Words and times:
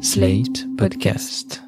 Slate 0.00 0.68
Podcast. 0.76 1.60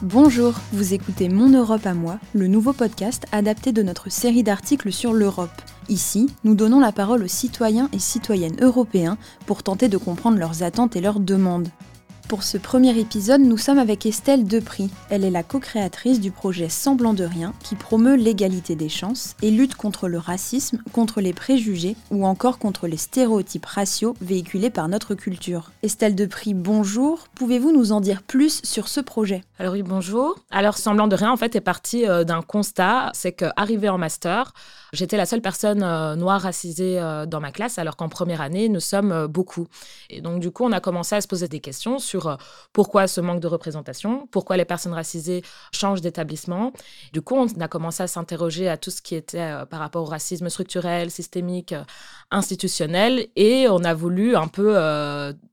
Bonjour, 0.00 0.54
vous 0.72 0.94
écoutez 0.94 1.28
Mon 1.28 1.48
Europe 1.48 1.84
à 1.86 1.94
moi, 1.94 2.20
le 2.34 2.46
nouveau 2.46 2.72
podcast 2.72 3.26
adapté 3.32 3.72
de 3.72 3.82
notre 3.82 4.12
série 4.12 4.44
d'articles 4.44 4.92
sur 4.92 5.12
l'Europe. 5.12 5.50
Ici, 5.88 6.30
nous 6.44 6.54
donnons 6.54 6.78
la 6.78 6.92
parole 6.92 7.24
aux 7.24 7.28
citoyens 7.28 7.88
et 7.92 7.98
citoyennes 7.98 8.56
européens 8.60 9.18
pour 9.46 9.64
tenter 9.64 9.88
de 9.88 9.96
comprendre 9.96 10.38
leurs 10.38 10.62
attentes 10.62 10.94
et 10.94 11.00
leurs 11.00 11.18
demandes. 11.18 11.68
Pour 12.32 12.44
ce 12.44 12.56
premier 12.56 12.98
épisode, 12.98 13.42
nous 13.42 13.58
sommes 13.58 13.76
avec 13.76 14.06
Estelle 14.06 14.44
Depry. 14.44 14.88
Elle 15.10 15.22
est 15.22 15.30
la 15.30 15.42
co-créatrice 15.42 16.18
du 16.18 16.30
projet 16.30 16.70
Semblant 16.70 17.12
de 17.12 17.24
rien 17.24 17.52
qui 17.62 17.74
promeut 17.74 18.16
l'égalité 18.16 18.74
des 18.74 18.88
chances 18.88 19.36
et 19.42 19.50
lutte 19.50 19.74
contre 19.74 20.08
le 20.08 20.16
racisme, 20.16 20.78
contre 20.92 21.20
les 21.20 21.34
préjugés 21.34 21.94
ou 22.10 22.24
encore 22.24 22.58
contre 22.58 22.86
les 22.86 22.96
stéréotypes 22.96 23.66
raciaux 23.66 24.16
véhiculés 24.22 24.70
par 24.70 24.88
notre 24.88 25.14
culture. 25.14 25.72
Estelle 25.82 26.14
Depry, 26.14 26.54
bonjour. 26.54 27.26
Pouvez-vous 27.34 27.70
nous 27.70 27.92
en 27.92 28.00
dire 28.00 28.22
plus 28.22 28.62
sur 28.64 28.88
ce 28.88 29.00
projet? 29.00 29.44
Alors 29.58 29.74
oui, 29.74 29.82
bonjour. 29.82 30.36
Alors 30.50 30.78
Semblant 30.78 31.08
de 31.08 31.16
rien 31.16 31.30
en 31.30 31.36
fait 31.36 31.54
est 31.54 31.60
parti 31.60 32.08
euh, 32.08 32.24
d'un 32.24 32.40
constat, 32.40 33.10
c'est 33.12 33.32
qu'arrivé 33.32 33.90
en 33.90 33.98
master, 33.98 34.54
j'étais 34.94 35.18
la 35.18 35.26
seule 35.26 35.42
personne 35.42 35.82
euh, 35.82 36.16
noire 36.16 36.40
racisée 36.40 36.98
euh, 36.98 37.26
dans 37.26 37.40
ma 37.40 37.52
classe 37.52 37.78
alors 37.78 37.96
qu'en 37.96 38.08
première 38.08 38.40
année, 38.40 38.70
nous 38.70 38.80
sommes 38.80 39.26
beaucoup. 39.26 39.66
Et 40.08 40.22
donc 40.22 40.40
du 40.40 40.50
coup, 40.50 40.64
on 40.64 40.72
a 40.72 40.80
commencé 40.80 41.14
à 41.14 41.20
se 41.20 41.28
poser 41.28 41.46
des 41.46 41.60
questions 41.60 41.98
sur 41.98 42.21
euh, 42.26 42.36
pourquoi 42.72 43.06
ce 43.06 43.20
manque 43.20 43.40
de 43.40 43.46
représentation, 43.46 44.26
pourquoi 44.30 44.56
les 44.56 44.64
personnes 44.64 44.92
racisées 44.92 45.42
changent 45.72 46.00
d'établissement. 46.00 46.72
Du 47.12 47.22
coup, 47.22 47.36
on 47.36 47.46
a 47.60 47.68
commencé 47.68 48.02
à 48.02 48.06
s'interroger 48.06 48.68
à 48.68 48.76
tout 48.76 48.90
ce 48.90 49.02
qui 49.02 49.14
était 49.14 49.40
euh, 49.40 49.66
par 49.66 49.80
rapport 49.80 50.02
au 50.02 50.06
racisme 50.06 50.48
structurel, 50.48 51.10
systémique, 51.10 51.72
euh, 51.72 51.84
institutionnel, 52.30 53.28
et 53.36 53.66
on 53.68 53.84
a 53.84 53.94
voulu 53.94 54.36
un 54.36 54.48
peu 54.48 54.76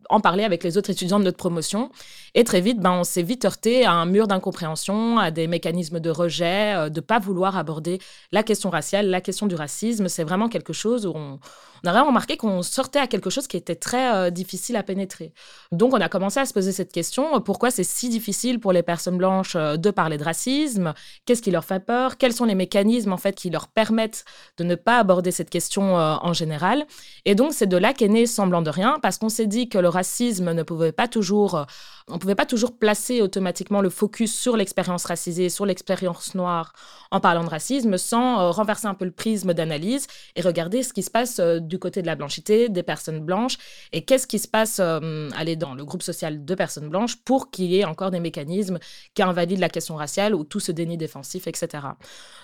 en 0.09 0.19
parler 0.19 0.43
avec 0.43 0.63
les 0.63 0.77
autres 0.77 0.89
étudiants 0.89 1.19
de 1.19 1.25
notre 1.25 1.37
promotion. 1.37 1.91
Et 2.35 2.43
très 2.43 2.61
vite, 2.61 2.79
ben, 2.79 2.91
on 2.91 3.03
s'est 3.03 3.23
vite 3.23 3.45
heurté 3.45 3.85
à 3.85 3.93
un 3.93 4.05
mur 4.05 4.27
d'incompréhension, 4.27 5.17
à 5.17 5.31
des 5.31 5.47
mécanismes 5.47 5.99
de 5.99 6.09
rejet, 6.09 6.89
de 6.89 6.99
ne 6.99 7.01
pas 7.01 7.19
vouloir 7.19 7.57
aborder 7.57 7.99
la 8.31 8.43
question 8.43 8.69
raciale, 8.69 9.07
la 9.09 9.21
question 9.21 9.47
du 9.47 9.55
racisme. 9.55 10.07
C'est 10.07 10.23
vraiment 10.23 10.49
quelque 10.49 10.73
chose 10.73 11.05
où 11.05 11.13
on, 11.15 11.39
a 11.85 11.91
vraiment 11.91 12.07
remarqué 12.07 12.37
qu'on 12.37 12.61
sortait 12.61 12.99
à 12.99 13.07
quelque 13.07 13.29
chose 13.29 13.47
qui 13.47 13.57
était 13.57 13.75
très 13.75 14.13
euh, 14.13 14.29
difficile 14.29 14.75
à 14.75 14.83
pénétrer. 14.83 15.33
Donc 15.71 15.93
on 15.93 16.01
a 16.01 16.09
commencé 16.09 16.39
à 16.39 16.45
se 16.45 16.53
poser 16.53 16.71
cette 16.71 16.91
question, 16.91 17.35
euh, 17.35 17.39
pourquoi 17.39 17.71
c'est 17.71 17.83
si 17.83 18.09
difficile 18.09 18.59
pour 18.59 18.73
les 18.73 18.83
personnes 18.83 19.17
blanches 19.17 19.55
euh, 19.55 19.77
de 19.77 19.91
parler 19.91 20.17
de 20.17 20.23
racisme? 20.23 20.93
Qu'est-ce 21.25 21.41
qui 21.41 21.51
leur 21.51 21.63
fait 21.63 21.79
peur? 21.79 22.17
Quels 22.17 22.33
sont 22.33 22.45
les 22.45 22.55
mécanismes 22.55 23.13
en 23.13 23.17
fait 23.17 23.33
qui 23.33 23.49
leur 23.49 23.67
permettent 23.67 24.25
de 24.57 24.63
ne 24.63 24.75
pas 24.75 24.97
aborder 24.97 25.31
cette 25.31 25.49
question 25.49 25.95
en 25.95 26.33
général? 26.33 26.85
Et 27.25 27.35
donc 27.35 27.53
c'est 27.53 27.67
de 27.67 27.77
là 27.77 27.93
qu'est 27.93 28.07
né 28.07 28.25
Semblant 28.25 28.61
de 28.61 28.69
rien, 28.69 28.99
parce 29.01 29.17
qu'on 29.17 29.29
s'est 29.29 29.47
dit 29.47 29.69
que 29.69 29.77
le 29.77 29.89
ne 30.01 30.63
pouvait 30.63 30.91
pas 30.91 31.07
toujours 31.07 31.65
on 32.09 32.15
ne 32.15 32.19
pouvait 32.19 32.35
pas 32.35 32.45
toujours 32.45 32.75
placer 32.77 33.21
automatiquement 33.21 33.81
le 33.81 33.89
focus 33.89 34.33
sur 34.33 34.57
l'expérience 34.57 35.05
racisée, 35.05 35.49
sur 35.49 35.65
l'expérience 35.65 36.33
noire 36.33 36.73
en 37.11 37.19
parlant 37.19 37.43
de 37.43 37.49
racisme, 37.49 37.97
sans 37.97 38.39
euh, 38.39 38.49
renverser 38.49 38.87
un 38.87 38.93
peu 38.93 39.05
le 39.05 39.11
prisme 39.11 39.53
d'analyse 39.53 40.07
et 40.35 40.41
regarder 40.41 40.83
ce 40.83 40.93
qui 40.93 41.03
se 41.03 41.11
passe 41.11 41.39
euh, 41.39 41.59
du 41.59 41.77
côté 41.79 42.01
de 42.01 42.07
la 42.07 42.15
blanchité, 42.15 42.69
des 42.69 42.83
personnes 42.83 43.19
blanches, 43.19 43.57
et 43.93 44.03
qu'est-ce 44.05 44.27
qui 44.27 44.39
se 44.39 44.47
passe 44.47 44.79
euh, 44.79 45.29
aller 45.35 45.55
dans 45.55 45.75
le 45.75 45.85
groupe 45.85 46.01
social 46.01 46.43
de 46.43 46.55
personnes 46.55 46.89
blanches 46.89 47.15
pour 47.17 47.51
qu'il 47.51 47.65
y 47.65 47.79
ait 47.79 47.85
encore 47.85 48.11
des 48.11 48.19
mécanismes 48.19 48.79
qui 49.13 49.21
invalident 49.21 49.59
la 49.59 49.69
question 49.69 49.95
raciale 49.95 50.33
ou 50.33 50.43
tout 50.43 50.59
ce 50.59 50.71
déni 50.71 50.97
défensif, 50.97 51.47
etc. 51.47 51.87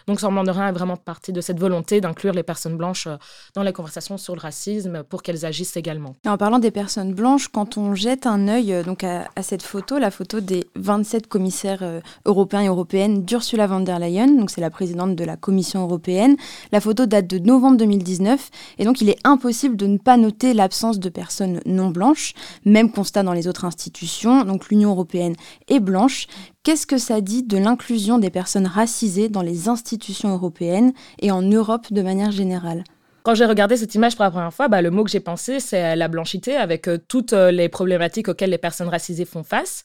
Donc, 0.07 0.19
Semblant 0.19 0.43
de 0.43 0.51
rien 0.51 0.69
est 0.69 0.71
vraiment 0.71 0.97
partie 0.97 1.33
de 1.33 1.41
cette 1.41 1.59
volonté 1.59 2.01
d'inclure 2.01 2.33
les 2.33 2.43
personnes 2.43 2.77
blanches 2.77 3.07
dans 3.53 3.61
les 3.63 3.73
conversations 3.73 4.17
sur 4.17 4.35
le 4.35 4.41
racisme 4.41 5.03
pour 5.03 5.21
qu'elles 5.21 5.45
agissent 5.45 5.77
également. 5.77 6.15
en 6.25 6.37
parlant 6.37 6.59
des 6.59 6.71
personnes 6.71 7.13
blanches, 7.13 7.44
quand 7.51 7.77
on 7.77 7.95
jette 7.95 8.27
un 8.27 8.47
œil 8.47 8.83
donc 8.85 9.03
à, 9.03 9.27
cette 9.41 9.61
photo, 9.61 9.97
la 9.97 10.11
photo 10.11 10.39
des 10.39 10.65
27 10.75 11.27
commissaires 11.27 11.79
euh, 11.81 11.99
européens 12.25 12.61
et 12.61 12.67
européennes 12.67 13.23
d'Ursula 13.23 13.67
von 13.67 13.81
der 13.81 13.99
Leyen, 13.99 14.45
c'est 14.47 14.61
la 14.61 14.69
présidente 14.69 15.15
de 15.15 15.23
la 15.23 15.37
Commission 15.37 15.81
européenne. 15.83 16.35
La 16.71 16.79
photo 16.81 17.05
date 17.05 17.27
de 17.27 17.39
novembre 17.39 17.77
2019 17.77 18.49
et 18.79 18.85
donc 18.85 19.01
il 19.01 19.09
est 19.09 19.19
impossible 19.23 19.75
de 19.75 19.87
ne 19.87 19.97
pas 19.97 20.17
noter 20.17 20.53
l'absence 20.53 20.99
de 20.99 21.09
personnes 21.09 21.59
non 21.65 21.89
blanches. 21.89 22.33
Même 22.65 22.91
constat 22.91 23.23
dans 23.23 23.33
les 23.33 23.47
autres 23.47 23.65
institutions, 23.65 24.43
donc 24.43 24.69
l'Union 24.69 24.91
européenne 24.91 25.35
est 25.67 25.79
blanche. 25.79 26.27
Qu'est-ce 26.63 26.87
que 26.87 26.97
ça 26.97 27.21
dit 27.21 27.43
de 27.43 27.57
l'inclusion 27.57 28.17
des 28.17 28.29
personnes 28.29 28.67
racisées 28.67 29.29
dans 29.29 29.43
les 29.43 29.69
institutions 29.69 30.29
européennes 30.29 30.93
et 31.19 31.31
en 31.31 31.41
Europe 31.41 31.91
de 31.91 32.01
manière 32.01 32.31
générale? 32.31 32.83
Quand 33.25 33.33
j'ai 33.33 33.45
regardé 33.45 33.75
cette 33.75 33.95
image 33.95 34.15
pour 34.15 34.23
la 34.23 34.29
première 34.29 34.53
fois, 34.53 34.67
bah, 34.67 34.83
le 34.83 34.91
mot 34.91 35.03
que 35.03 35.09
j'ai 35.09 35.19
pensé, 35.19 35.59
c'est 35.59 35.95
la 35.95 36.07
blanchité, 36.07 36.55
avec 36.55 36.87
euh, 36.87 36.99
toutes 37.07 37.33
euh, 37.33 37.49
les 37.49 37.69
problématiques 37.69 38.27
auxquelles 38.27 38.51
les 38.51 38.59
personnes 38.59 38.87
racisées 38.87 39.25
font 39.25 39.43
face. 39.43 39.83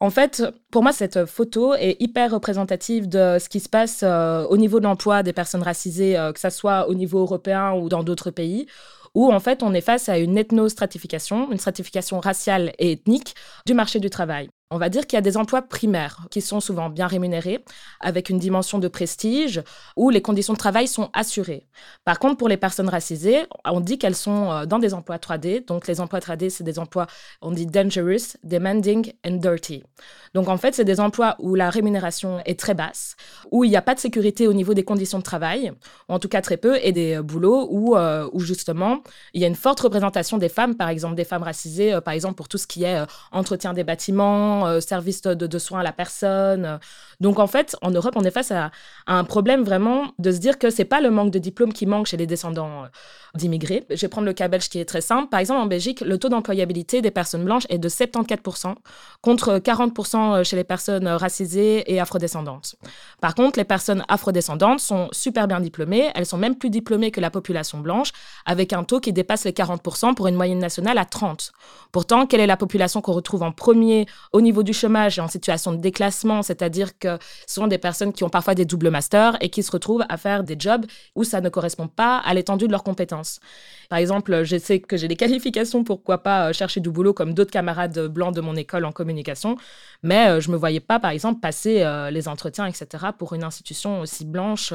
En 0.00 0.10
fait, 0.10 0.42
pour 0.72 0.82
moi, 0.82 0.90
cette 0.90 1.24
photo 1.24 1.74
est 1.74 1.96
hyper 2.00 2.32
représentative 2.32 3.08
de 3.08 3.38
ce 3.40 3.48
qui 3.48 3.60
se 3.60 3.68
passe 3.68 4.00
euh, 4.02 4.44
au 4.46 4.56
niveau 4.56 4.80
de 4.80 4.84
l'emploi 4.84 5.22
des 5.22 5.32
personnes 5.32 5.62
racisées, 5.62 6.18
que 6.34 6.40
ce 6.40 6.50
soit 6.50 6.88
au 6.88 6.94
niveau 6.94 7.20
européen 7.20 7.74
ou 7.74 7.88
dans 7.88 8.02
d'autres 8.02 8.32
pays, 8.32 8.66
où 9.14 9.32
en 9.32 9.38
fait 9.38 9.62
on 9.62 9.72
est 9.72 9.80
face 9.80 10.08
à 10.08 10.18
une 10.18 10.36
ethnostratification, 10.36 11.52
une 11.52 11.58
stratification 11.58 12.18
raciale 12.18 12.72
et 12.80 12.90
ethnique 12.90 13.36
du 13.66 13.74
marché 13.74 14.00
du 14.00 14.10
travail. 14.10 14.48
On 14.70 14.78
va 14.78 14.88
dire 14.88 15.06
qu'il 15.06 15.16
y 15.16 15.18
a 15.18 15.22
des 15.22 15.36
emplois 15.36 15.60
primaires 15.60 16.26
qui 16.30 16.40
sont 16.40 16.58
souvent 16.58 16.88
bien 16.88 17.06
rémunérés, 17.06 17.62
avec 18.00 18.30
une 18.30 18.38
dimension 18.38 18.78
de 18.78 18.88
prestige, 18.88 19.62
où 19.94 20.08
les 20.08 20.22
conditions 20.22 20.54
de 20.54 20.58
travail 20.58 20.88
sont 20.88 21.10
assurées. 21.12 21.66
Par 22.04 22.18
contre, 22.18 22.38
pour 22.38 22.48
les 22.48 22.56
personnes 22.56 22.88
racisées, 22.88 23.46
on 23.66 23.80
dit 23.80 23.98
qu'elles 23.98 24.16
sont 24.16 24.50
euh, 24.50 24.64
dans 24.64 24.78
des 24.78 24.94
emplois 24.94 25.18
3D. 25.18 25.66
Donc, 25.66 25.86
les 25.86 26.00
emplois 26.00 26.18
3D, 26.18 26.48
c'est 26.48 26.64
des 26.64 26.78
emplois, 26.78 27.06
on 27.42 27.50
dit 27.50 27.66
dangerous, 27.66 28.36
demanding 28.42 29.12
and 29.26 29.36
dirty. 29.36 29.84
Donc, 30.32 30.48
en 30.48 30.56
fait, 30.56 30.74
c'est 30.74 30.84
des 30.84 30.98
emplois 30.98 31.36
où 31.40 31.54
la 31.54 31.68
rémunération 31.68 32.40
est 32.46 32.58
très 32.58 32.74
basse, 32.74 33.16
où 33.52 33.64
il 33.64 33.70
n'y 33.70 33.76
a 33.76 33.82
pas 33.82 33.94
de 33.94 34.00
sécurité 34.00 34.48
au 34.48 34.54
niveau 34.54 34.72
des 34.72 34.82
conditions 34.82 35.18
de 35.18 35.24
travail, 35.24 35.72
ou 36.08 36.14
en 36.14 36.18
tout 36.18 36.28
cas 36.28 36.40
très 36.40 36.56
peu, 36.56 36.78
et 36.82 36.92
des 36.92 37.18
euh, 37.18 37.22
boulots 37.22 37.68
où, 37.70 37.96
euh, 37.96 38.28
où 38.32 38.40
justement, 38.40 39.02
il 39.34 39.42
y 39.42 39.44
a 39.44 39.48
une 39.48 39.54
forte 39.56 39.80
représentation 39.80 40.38
des 40.38 40.48
femmes, 40.48 40.74
par 40.74 40.88
exemple, 40.88 41.16
des 41.16 41.24
femmes 41.24 41.42
racisées, 41.42 41.98
par 42.02 42.14
exemple, 42.14 42.34
pour 42.36 42.48
tout 42.48 42.58
ce 42.58 42.66
qui 42.66 42.84
est 42.84 43.04
entretien 43.30 43.74
des 43.74 43.84
bâtiments, 43.84 44.53
euh, 44.62 44.80
service 44.80 45.22
de, 45.22 45.58
soins 45.58 45.80
à 45.80 45.82
la 45.82 45.92
personne. 45.92 46.78
Donc 47.20 47.38
en 47.38 47.46
fait, 47.46 47.76
en 47.82 47.90
Europe, 47.90 48.14
on 48.16 48.24
est 48.24 48.30
face 48.30 48.50
à, 48.50 48.70
un 49.06 49.24
problème 49.24 49.62
vraiment 49.62 50.12
de 50.18 50.30
se 50.32 50.38
dire 50.38 50.58
que 50.58 50.70
c'est 50.70 50.84
pas 50.84 51.00
le 51.00 51.10
manque 51.10 51.30
de 51.30 51.38
diplôme 51.38 51.72
qui 51.72 51.86
manque 51.86 52.06
chez 52.06 52.16
les 52.16 52.26
descendants 52.26 52.84
euh, 52.84 52.86
d'immigrés. 53.34 53.84
Je 53.90 54.00
vais 54.00 54.08
prendre 54.08 54.26
le 54.26 54.32
cas 54.32 54.48
belge 54.48 54.68
qui 54.68 54.78
est 54.78 54.84
très 54.84 55.00
simple. 55.00 55.28
Par 55.28 55.40
exemple, 55.40 55.60
en 55.60 55.66
Belgique, 55.66 56.00
le 56.00 56.18
taux 56.18 56.28
d'employabilité 56.28 57.02
des 57.02 57.10
personnes 57.10 57.44
blanches 57.44 57.66
est 57.68 57.78
de 57.78 57.88
74% 57.88 58.74
contre 59.20 59.58
40% 59.58 60.44
chez 60.44 60.56
les 60.56 60.64
personnes 60.64 61.08
racisées 61.08 61.92
et 61.92 62.00
afrodescendantes. 62.00 62.76
Par 63.20 63.34
contre, 63.34 63.58
les 63.58 63.64
personnes 63.64 64.04
afrodescendantes 64.08 64.80
sont 64.80 65.08
super 65.12 65.48
bien 65.48 65.60
diplômées. 65.60 66.10
Elles 66.14 66.26
sont 66.26 66.38
même 66.38 66.56
plus 66.56 66.70
diplômées 66.70 67.10
que 67.10 67.20
la 67.20 67.30
population 67.30 67.78
blanche, 67.78 68.12
avec 68.46 68.72
un 68.72 68.84
taux 68.84 69.00
qui 69.00 69.12
dépasse 69.12 69.44
les 69.44 69.52
40% 69.52 70.14
pour 70.14 70.26
une 70.26 70.34
moyenne 70.34 70.58
nationale 70.58 70.98
à 70.98 71.04
30. 71.04 71.52
Pourtant, 71.92 72.26
quelle 72.26 72.40
est 72.40 72.46
la 72.46 72.56
population 72.56 73.00
qu'on 73.00 73.12
retrouve 73.12 73.42
en 73.42 73.52
premier 73.52 74.06
au 74.32 74.40
niveau 74.44 74.62
du 74.62 74.72
chômage 74.72 75.18
et 75.18 75.20
en 75.20 75.26
situation 75.26 75.72
de 75.72 75.78
déclassement, 75.78 76.42
c'est-à-dire 76.42 76.96
que 76.98 77.18
ce 77.46 77.54
sont 77.54 77.66
des 77.66 77.78
personnes 77.78 78.12
qui 78.12 78.22
ont 78.22 78.28
parfois 78.28 78.54
des 78.54 78.64
doubles 78.64 78.90
masters 78.90 79.36
et 79.40 79.48
qui 79.48 79.64
se 79.64 79.72
retrouvent 79.72 80.04
à 80.08 80.16
faire 80.16 80.44
des 80.44 80.54
jobs 80.56 80.86
où 81.16 81.24
ça 81.24 81.40
ne 81.40 81.48
correspond 81.48 81.88
pas 81.88 82.18
à 82.18 82.32
l'étendue 82.34 82.66
de 82.66 82.70
leurs 82.70 82.84
compétences. 82.84 83.40
Par 83.88 83.98
exemple, 83.98 84.44
je 84.44 84.56
sais 84.56 84.78
que 84.80 84.96
j'ai 84.96 85.08
des 85.08 85.16
qualifications, 85.24 85.82
pourquoi 85.82 86.22
pas 86.22 86.48
euh, 86.48 86.52
chercher 86.52 86.80
du 86.80 86.90
boulot 86.90 87.12
comme 87.12 87.34
d'autres 87.34 87.50
camarades 87.50 88.08
blancs 88.08 88.34
de 88.34 88.40
mon 88.40 88.54
école 88.54 88.84
en 88.84 88.92
communication, 88.92 89.56
mais 90.02 90.28
euh, 90.28 90.40
je 90.40 90.50
me 90.50 90.56
voyais 90.56 90.80
pas, 90.80 91.00
par 91.00 91.10
exemple, 91.10 91.40
passer 91.40 91.82
euh, 91.82 92.10
les 92.10 92.28
entretiens, 92.28 92.66
etc., 92.66 93.06
pour 93.18 93.32
une 93.32 93.42
institution 93.42 94.00
aussi 94.00 94.24
blanche 94.24 94.72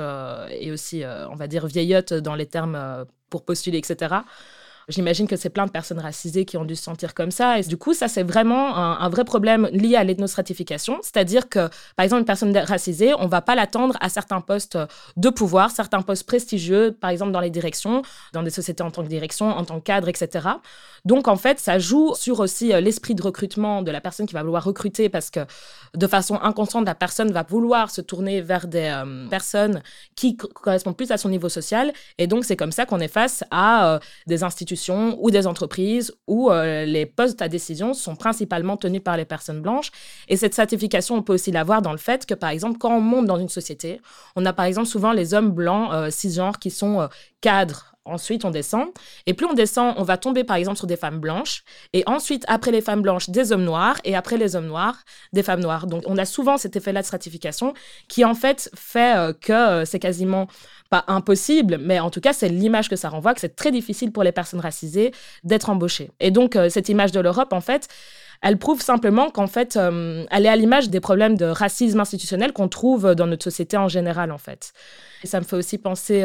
et 0.52 0.72
aussi, 0.72 1.04
on 1.30 1.36
va 1.36 1.48
dire, 1.48 1.68
vieillotte 1.68 2.14
dans 2.14 2.36
les 2.36 2.46
termes 2.46 3.06
pour 3.30 3.46
postuler, 3.46 3.78
etc. 3.78 4.16
J'imagine 4.90 5.28
que 5.28 5.36
c'est 5.36 5.52
plein 5.52 5.68
de 5.68 5.72
personnes 5.72 6.00
racisées 6.00 6.46
qui 6.46 6.58
ont 6.58 6.66
dû 6.66 6.76
se 6.76 6.84
sentir 6.84 7.14
comme 7.14 7.30
ça. 7.30 7.60
Et 7.60 7.62
du 7.62 7.78
coup, 7.78 7.94
ça, 7.94 8.08
c'est 8.08 8.24
vraiment 8.24 8.76
un, 8.76 9.10
vrai 9.10 9.24
problème 9.24 9.70
lié 9.72 9.96
à 9.96 10.04
l'ethnostratification. 10.04 10.98
C'est-à-dire 11.04 11.48
que, 11.48 11.70
par 11.96 12.04
exemple, 12.04 12.22
une 12.22 12.26
personne 12.26 12.58
racisée, 12.58 13.14
on 13.14 13.26
ne 13.26 13.30
va 13.30 13.42
pas 13.42 13.54
l'attendre 13.54 13.96
à 14.02 14.10
certains 14.10 14.42
postes 14.42 14.80
de 15.16 15.30
pouvoir, 15.30 15.70
certains 15.70 16.02
postes 16.02 16.26
prestigieux, 16.26 16.92
par 17.00 17.12
exemple 17.12 17.32
dans 17.32 17.40
les 17.40 17.52
directions, 17.52 18.02
dans 18.34 18.42
des 18.42 18.50
sociétés 18.50 18.82
en 18.82 18.90
tant 18.90 19.04
que 19.04 19.08
direction, 19.08 19.46
en 19.48 19.64
tant 19.64 19.80
que 19.80 19.84
cadre, 19.84 20.10
etc. 20.10 20.48
Donc, 21.06 21.28
en 21.28 21.38
fait, 21.38 21.60
ça 21.60 21.78
joue 21.78 22.16
sur 22.16 22.40
aussi 22.40 22.74
euh, 22.74 22.82
l'esprit 22.82 23.14
de 23.14 23.22
recrutement 23.22 23.84
de 23.84 23.92
la 23.92 24.02
personne 24.02 24.26
qui 24.26 24.34
va 24.34 24.42
vouloir 24.42 24.64
recruter 24.64 25.08
parce 25.08 25.30
que, 25.30 25.42
de 25.96 26.08
façon 26.08 26.40
inconsciente, 26.42 26.86
la 26.86 26.96
personne 26.96 27.32
va 27.32 27.44
vouloir 27.44 27.92
se 27.92 28.02
tourner 28.02 28.42
vers 28.42 28.68
des 28.68 28.92
euh, 28.92 29.28
personnes 29.30 29.84
qui 30.16 30.36
correspondent 30.36 30.98
plus 30.98 31.12
à 31.12 31.18
son 31.18 31.30
niveau 31.30 31.50
social. 31.50 31.94
Et 32.18 32.26
donc, 32.26 32.44
c'est 32.44 32.56
comme 32.56 32.72
ça 32.72 32.88
qu'on 32.88 33.00
est 33.00 33.08
face 33.08 33.44
à 33.52 33.94
euh, 33.94 34.00
des 34.26 34.44
institutions 34.44 34.79
ou 35.20 35.32
des 35.32 35.48
entreprises 35.48 36.14
où 36.28 36.50
euh, 36.50 36.86
les 36.86 37.06
postes 37.06 37.42
à 37.42 37.48
décision 37.48 37.94
sont 37.94 38.16
principalement 38.16 38.78
tenus 38.78 39.04
par 39.04 39.18
les 39.18 39.26
personnes 39.26 39.62
blanches. 39.62 39.92
Et 40.28 40.38
cette 40.38 40.54
stratification, 40.54 41.16
on 41.16 41.24
peut 41.24 41.34
aussi 41.34 41.52
la 41.52 41.64
voir 41.64 41.82
dans 41.82 41.92
le 41.92 41.98
fait 41.98 42.26
que, 42.26 42.34
par 42.34 42.50
exemple, 42.50 42.78
quand 42.78 42.96
on 42.96 43.02
monte 43.02 43.26
dans 43.26 43.38
une 43.38 43.50
société, 43.50 44.02
on 44.36 44.46
a 44.46 44.54
par 44.54 44.66
exemple 44.66 44.88
souvent 44.88 45.12
les 45.12 45.34
hommes 45.34 45.52
blancs 45.52 45.90
euh, 45.92 46.10
cisgenres 46.10 46.60
qui 46.60 46.72
sont 46.72 47.02
euh, 47.02 47.08
cadres 47.42 47.96
Ensuite, 48.10 48.46
on 48.46 48.52
descend. 48.52 48.88
Et 49.26 49.34
plus 49.34 49.46
on 49.46 49.54
descend, 49.54 49.94
on 49.98 50.04
va 50.04 50.18
tomber 50.18 50.44
par 50.44 50.58
exemple 50.58 50.78
sur 50.78 50.88
des 50.88 50.98
femmes 50.98 51.20
blanches. 51.20 51.64
Et 51.94 52.04
ensuite, 52.06 52.44
après 52.48 52.72
les 52.72 52.82
femmes 52.82 53.02
blanches, 53.02 53.30
des 53.30 53.52
hommes 53.52 53.64
noirs. 53.64 53.98
Et 54.04 54.16
après 54.16 54.38
les 54.38 54.56
hommes 54.56 54.68
noirs, 54.68 54.98
des 55.34 55.44
femmes 55.44 55.62
noires. 55.62 55.88
Donc, 55.88 56.04
on 56.06 56.18
a 56.18 56.26
souvent 56.26 56.58
cet 56.58 56.76
effet-là 56.76 57.02
de 57.02 57.06
stratification 57.06 57.74
qui, 58.08 58.26
en 58.26 58.36
fait, 58.36 58.70
fait 58.76 59.16
euh, 59.16 59.34
que 59.34 59.54
euh, 59.54 59.86
c'est 59.86 60.00
quasiment 60.00 60.48
pas 60.90 61.04
impossible, 61.08 61.78
mais 61.80 62.00
en 62.00 62.10
tout 62.10 62.22
cas, 62.22 62.34
c'est 62.34 62.50
l'image 62.50 62.90
que 62.90 62.96
ça 62.96 63.10
renvoie, 63.10 63.34
que 63.34 63.42
c'est 63.42 63.56
très 63.56 63.72
difficile 63.72 64.12
pour 64.12 64.24
les 64.24 64.32
personnes 64.32 64.60
racisées 64.60 65.12
d'être 65.44 65.70
embauchées. 65.70 66.10
Et 66.20 66.32
donc, 66.32 66.56
euh, 66.56 66.70
cette 66.70 66.90
image 66.90 67.12
de 67.12 67.20
l'Europe, 67.20 67.54
en 67.54 67.62
fait, 67.62 67.88
elle 68.42 68.58
prouve 68.58 68.82
simplement 68.82 69.30
qu'en 69.30 69.48
fait, 69.48 69.76
elle 69.76 70.46
est 70.46 70.50
à 70.50 70.56
l'image 70.56 70.90
des 70.90 71.02
problèmes 71.02 71.36
de 71.36 71.44
racisme 71.46 72.00
institutionnel 72.00 72.54
qu'on 72.54 72.70
trouve 72.70 73.14
dans 73.14 73.28
notre 73.28 73.44
société 73.44 73.76
en 73.76 73.90
général, 73.90 74.32
en 74.32 74.38
fait. 74.38 74.72
Et 75.24 75.28
ça 75.28 75.42
me 75.42 75.46
fait 75.46 75.58
aussi 75.58 75.78
penser 75.78 76.24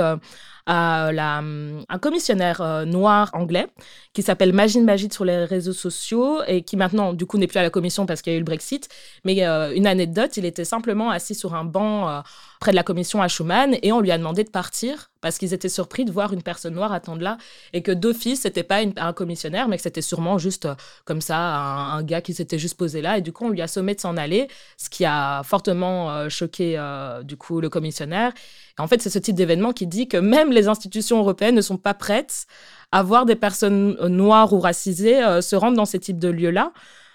à 0.66 1.12
la, 1.12 1.38
un 1.38 1.98
commissionnaire 2.00 2.60
euh, 2.60 2.84
noir 2.84 3.30
anglais 3.34 3.66
qui 4.14 4.22
s'appelle 4.22 4.52
Magin 4.52 4.82
Magid 4.82 5.12
sur 5.12 5.24
les 5.24 5.44
réseaux 5.44 5.72
sociaux 5.72 6.42
et 6.46 6.62
qui 6.62 6.76
maintenant, 6.76 7.12
du 7.12 7.26
coup, 7.26 7.36
n'est 7.36 7.46
plus 7.46 7.58
à 7.58 7.62
la 7.62 7.70
commission 7.70 8.06
parce 8.06 8.22
qu'il 8.22 8.32
y 8.32 8.34
a 8.34 8.38
eu 8.38 8.40
le 8.40 8.46
Brexit. 8.46 8.88
Mais 9.24 9.44
euh, 9.46 9.74
une 9.74 9.86
anecdote, 9.86 10.36
il 10.36 10.44
était 10.44 10.64
simplement 10.64 11.10
assis 11.10 11.34
sur 11.34 11.54
un 11.54 11.64
banc 11.64 12.08
euh, 12.08 12.20
près 12.64 12.70
de 12.70 12.76
la 12.76 12.82
commission 12.82 13.20
à 13.20 13.28
Schuman 13.28 13.76
et 13.82 13.92
on 13.92 14.00
lui 14.00 14.10
a 14.10 14.16
demandé 14.16 14.42
de 14.42 14.48
partir 14.48 15.10
parce 15.20 15.36
qu'ils 15.36 15.52
étaient 15.52 15.68
surpris 15.68 16.06
de 16.06 16.10
voir 16.10 16.32
une 16.32 16.42
personne 16.42 16.72
noire 16.72 16.92
attendre 16.92 17.20
là 17.20 17.36
et 17.74 17.82
que 17.82 17.92
d'office, 17.92 18.40
c'était 18.40 18.62
pas 18.62 18.78
un 18.96 19.12
commissionnaire, 19.12 19.68
mais 19.68 19.76
que 19.76 19.82
c'était 19.82 20.00
sûrement 20.00 20.38
juste 20.38 20.66
comme 21.04 21.20
ça, 21.20 21.36
un, 21.36 22.02
gars 22.02 22.22
qui 22.22 22.32
s'était 22.32 22.58
juste 22.58 22.78
posé 22.78 23.02
là. 23.02 23.18
Et 23.18 23.20
du 23.20 23.32
coup, 23.32 23.44
on 23.44 23.50
lui 23.50 23.60
a 23.60 23.68
sommé 23.68 23.94
de 23.94 24.00
s'en 24.00 24.16
aller, 24.16 24.48
ce 24.78 24.88
qui 24.88 25.04
a 25.04 25.42
fortement 25.42 26.26
choqué, 26.30 26.80
du 27.24 27.36
coup, 27.36 27.60
le 27.60 27.68
commissionnaire. 27.68 28.32
En 28.78 28.88
fait, 28.88 29.02
c'est 29.02 29.10
ce 29.10 29.18
type 29.18 29.36
d'événement 29.36 29.72
qui 29.72 29.86
dit 29.86 30.08
que 30.08 30.16
même 30.16 30.50
les 30.50 30.66
institutions 30.66 31.18
européennes 31.18 31.54
ne 31.54 31.60
sont 31.60 31.76
pas 31.76 31.94
prêtes 31.94 32.46
à 32.92 33.02
voir 33.02 33.26
des 33.26 33.36
personnes 33.36 33.96
noires 34.06 34.52
ou 34.52 34.60
racisées 34.60 35.22
euh, 35.22 35.40
se 35.40 35.56
rendre 35.56 35.76
dans 35.76 35.84
ces 35.84 35.98
types 35.98 36.18
de 36.18 36.28
lieux-là. 36.28 36.72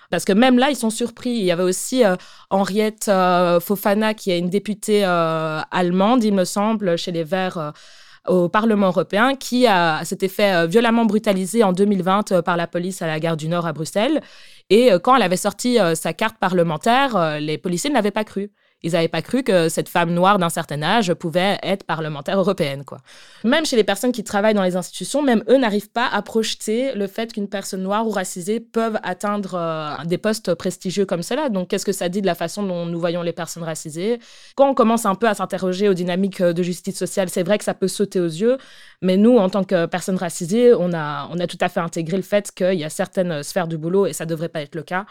Parce 0.09 0.25
que 0.25 0.33
même 0.33 0.57
là, 0.57 0.69
ils 0.69 0.75
sont 0.75 0.89
surpris. 0.89 1.31
Il 1.31 1.44
y 1.44 1.51
avait 1.51 1.63
aussi 1.63 2.03
euh, 2.03 2.15
Henriette 2.50 3.07
euh, 3.09 3.59
Fofana, 3.59 4.13
qui 4.13 4.31
est 4.31 4.39
une 4.39 4.50
députée 4.50 5.03
allemande, 5.03 6.23
il 6.23 6.33
me 6.33 6.45
semble, 6.45 6.97
chez 6.97 7.11
les 7.11 7.23
Verts 7.23 7.73
au 8.27 8.50
Parlement 8.50 8.88
européen, 8.88 9.35
qui 9.35 9.65
s'était 10.03 10.27
fait 10.27 10.67
violemment 10.67 11.06
brutaliser 11.06 11.63
en 11.63 11.73
2020 11.73 12.41
par 12.41 12.57
la 12.57 12.67
police 12.67 13.01
à 13.01 13.07
la 13.07 13.19
gare 13.19 13.38
du 13.38 13.47
Nord 13.47 13.65
à 13.65 13.73
Bruxelles. 13.73 14.21
Et 14.69 14.91
quand 15.03 15.15
elle 15.15 15.23
avait 15.23 15.38
sorti 15.38 15.77
sa 15.95 16.13
carte 16.13 16.38
parlementaire, 16.38 17.39
les 17.39 17.57
policiers 17.57 17.89
ne 17.89 17.95
l'avaient 17.95 18.11
pas 18.11 18.25
cru. 18.25 18.51
Ils 18.81 18.94
n'avaient 18.94 19.10
pas 19.10 19.22
cru 19.22 19.44
que 19.44 19.68
cette 19.68 19.90
femme 19.90 20.14
noire 20.14 20.40
d'un 20.40 20.50
certain 20.50 20.81
âge 20.81 21.14
pouvait 21.14 21.60
être 21.64 21.84
parlementaire 21.84 22.40
européenne. 22.40 22.86
Quoi. 22.86 23.00
Même 23.44 23.66
chez 23.66 23.76
les 23.76 23.84
personnes 23.84 24.14
qui 24.14 24.24
travaillent 24.24 24.54
dans 24.54 24.64
les 24.64 24.78
institutions, 24.78 25.22
même 25.22 25.44
eux 25.50 25.58
n'arrivent 25.58 25.92
pas 25.92 26.08
à 26.08 26.22
projeter 26.22 26.94
le 26.94 27.08
fait 27.08 27.34
qu'une 27.34 27.50
personne 27.50 27.84
noire 27.84 28.08
ou 28.08 28.12
racisée 28.12 28.62
peuvent 28.62 28.98
atteindre 29.04 29.56
euh, 29.56 30.06
des 30.06 30.18
postes 30.18 30.54
prestigieux 30.56 31.06
comme 31.06 31.24
cela. 31.24 31.50
Donc, 31.50 31.68
qu'est-ce 31.68 31.86
que 31.86 31.92
ça 31.92 32.08
dit 32.08 32.22
de 32.22 32.26
la 32.26 32.36
façon 32.36 32.64
dont 32.64 32.86
nous 32.86 33.00
voyons 33.00 33.22
les 33.22 33.34
personnes 33.34 33.64
racisées? 33.64 34.20
Quand 34.56 34.70
on 34.70 34.74
commence 34.74 35.06
un 35.06 35.16
peu 35.16 35.28
à 35.28 35.34
s'interroger 35.34 35.90
aux 35.90 35.94
dynamiques 35.94 36.42
de 36.42 36.64
justice 36.64 36.98
sociale, 36.98 37.30
c'est 37.30 37.44
vrai 37.44 37.58
que 37.58 37.66
ça 37.66 37.74
peut 37.74 37.90
sauter 37.90 38.22
aux 38.22 38.26
yeux, 38.26 38.58
mais 39.02 39.18
nous, 39.18 39.38
en 39.38 39.50
tant 39.50 39.66
que 39.66 39.88
personnes 39.88 40.18
racisées, 40.18 40.74
on 40.74 40.94
a, 40.94 41.28
on 41.31 41.40
a 41.40 41.48
tout 41.48 41.58
à 41.60 41.68
fait 41.68 41.81
intégré 41.81 42.16
le 42.16 42.24
fait 42.24 42.52
qu'il 42.52 42.76
y 42.76 42.86
a 42.86 42.90
certaines 42.90 43.44
sphères 43.44 43.68
du 43.68 43.78
boulot, 43.78 44.08
et 44.08 44.14
ça 44.14 44.24
ne 44.24 44.30
devrait 44.30 44.50
pas 44.50 44.62
être 44.62 44.76
le 44.76 44.84
cas, 44.84 45.06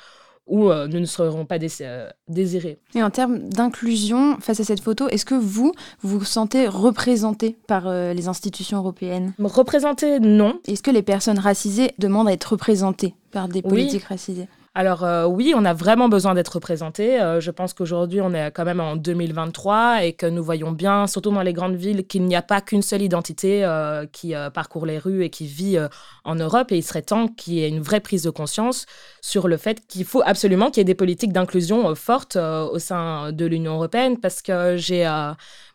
où 0.48 0.70
euh, 0.70 0.86
nous 0.88 1.00
ne 1.00 1.04
serons 1.06 1.44
pas 1.44 1.58
euh, 1.80 2.10
désirés. 2.28 2.78
Et 2.94 3.02
en 3.02 3.10
termes 3.10 3.38
d'inclusion, 3.38 4.38
face 4.40 4.60
à 4.60 4.64
cette 4.64 4.80
photo, 4.80 5.08
est-ce 5.08 5.24
que 5.24 5.34
vous, 5.34 5.72
vous 6.02 6.18
vous 6.18 6.24
sentez 6.24 6.66
représenté 6.66 7.56
par 7.66 7.86
euh, 7.86 8.12
les 8.12 8.28
institutions 8.28 8.78
européennes? 8.78 9.34
Représenté, 9.38 10.20
non. 10.20 10.58
Est-ce 10.66 10.82
que 10.82 10.90
les 10.90 11.02
personnes 11.02 11.38
racisées 11.38 11.92
demandent 11.98 12.28
à 12.28 12.32
être 12.32 12.52
représentées 12.52 13.14
par 13.30 13.48
des 13.48 13.62
politiques 13.62 14.04
racisées? 14.04 14.48
Alors 14.74 15.04
euh, 15.04 15.26
oui, 15.26 15.54
on 15.56 15.64
a 15.64 15.72
vraiment 15.72 16.08
besoin 16.08 16.34
d'être 16.34 16.54
représenté. 16.54 17.20
Euh, 17.20 17.40
je 17.40 17.50
pense 17.50 17.72
qu'aujourd'hui, 17.72 18.20
on 18.20 18.32
est 18.32 18.50
quand 18.50 18.64
même 18.64 18.80
en 18.80 18.96
2023 18.96 20.04
et 20.04 20.12
que 20.12 20.26
nous 20.26 20.42
voyons 20.44 20.72
bien, 20.72 21.06
surtout 21.06 21.30
dans 21.30 21.42
les 21.42 21.52
grandes 21.52 21.74
villes, 21.74 22.06
qu'il 22.06 22.24
n'y 22.24 22.36
a 22.36 22.42
pas 22.42 22.60
qu'une 22.60 22.82
seule 22.82 23.02
identité 23.02 23.64
euh, 23.64 24.06
qui 24.06 24.34
parcourt 24.54 24.86
les 24.86 24.98
rues 24.98 25.24
et 25.24 25.30
qui 25.30 25.46
vit 25.46 25.78
en 26.24 26.34
Europe. 26.34 26.70
Et 26.72 26.76
il 26.76 26.82
serait 26.82 27.02
temps 27.02 27.28
qu'il 27.28 27.54
y 27.54 27.64
ait 27.64 27.68
une 27.68 27.80
vraie 27.80 28.00
prise 28.00 28.22
de 28.22 28.30
conscience 28.30 28.86
sur 29.20 29.48
le 29.48 29.56
fait 29.56 29.86
qu'il 29.86 30.04
faut 30.04 30.22
absolument 30.24 30.70
qu'il 30.70 30.78
y 30.78 30.82
ait 30.82 30.84
des 30.84 30.94
politiques 30.94 31.32
d'inclusion 31.32 31.94
fortes 31.94 32.36
au 32.36 32.78
sein 32.78 33.32
de 33.32 33.46
l'Union 33.46 33.74
européenne 33.74 34.18
parce 34.18 34.42
que 34.42 34.76
j'ai 34.76 35.04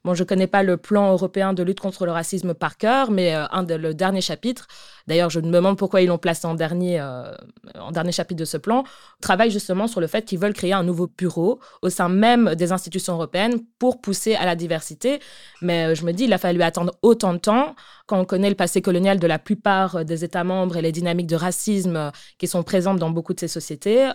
Bon, 0.05 0.13
je 0.13 0.25
connais 0.25 0.47
pas 0.47 0.63
le 0.63 0.75
plan 0.75 1.13
européen 1.13 1.53
de 1.53 1.63
lutte 1.63 1.79
contre 1.79 2.05
le 2.05 2.11
racisme 2.11 2.53
par 2.53 2.75
cœur, 2.75 3.09
mais 3.09 3.33
euh, 3.33 3.45
un 3.51 3.63
de, 3.63 3.75
le 3.75 3.93
dernier 3.93 4.19
chapitre, 4.19 4.67
d'ailleurs, 5.07 5.29
je 5.29 5.39
me 5.39 5.49
demande 5.49 5.77
pourquoi 5.77 6.01
ils 6.01 6.07
l'ont 6.07 6.17
placé 6.17 6.45
en 6.45 6.55
dernier, 6.55 6.99
euh, 6.99 7.33
en 7.79 7.91
dernier 7.91 8.11
chapitre 8.11 8.37
de 8.37 8.43
ce 8.43 8.57
plan, 8.57 8.83
travaille 9.21 9.49
justement 9.49 9.87
sur 9.87 10.01
le 10.01 10.07
fait 10.07 10.25
qu'ils 10.25 10.39
veulent 10.39 10.53
créer 10.53 10.73
un 10.73 10.83
nouveau 10.83 11.07
bureau 11.07 11.61
au 11.81 11.89
sein 11.89 12.09
même 12.09 12.53
des 12.55 12.73
institutions 12.73 13.13
européennes 13.13 13.61
pour 13.79 14.01
pousser 14.01 14.35
à 14.35 14.45
la 14.45 14.57
diversité. 14.57 15.21
Mais 15.61 15.85
euh, 15.85 15.95
je 15.95 16.03
me 16.03 16.11
dis, 16.11 16.25
il 16.25 16.33
a 16.33 16.37
fallu 16.37 16.61
attendre 16.63 16.91
autant 17.01 17.31
de 17.31 17.39
temps 17.39 17.73
quand 18.05 18.19
on 18.19 18.25
connaît 18.25 18.49
le 18.49 18.55
passé 18.55 18.81
colonial 18.81 19.19
de 19.19 19.27
la 19.27 19.39
plupart 19.39 20.03
des 20.03 20.25
États 20.25 20.43
membres 20.43 20.75
et 20.75 20.81
les 20.81 20.91
dynamiques 20.91 21.27
de 21.27 21.37
racisme 21.37 22.11
qui 22.39 22.47
sont 22.47 22.63
présentes 22.63 22.99
dans 22.99 23.09
beaucoup 23.09 23.33
de 23.33 23.39
ces 23.39 23.47
sociétés 23.47 24.09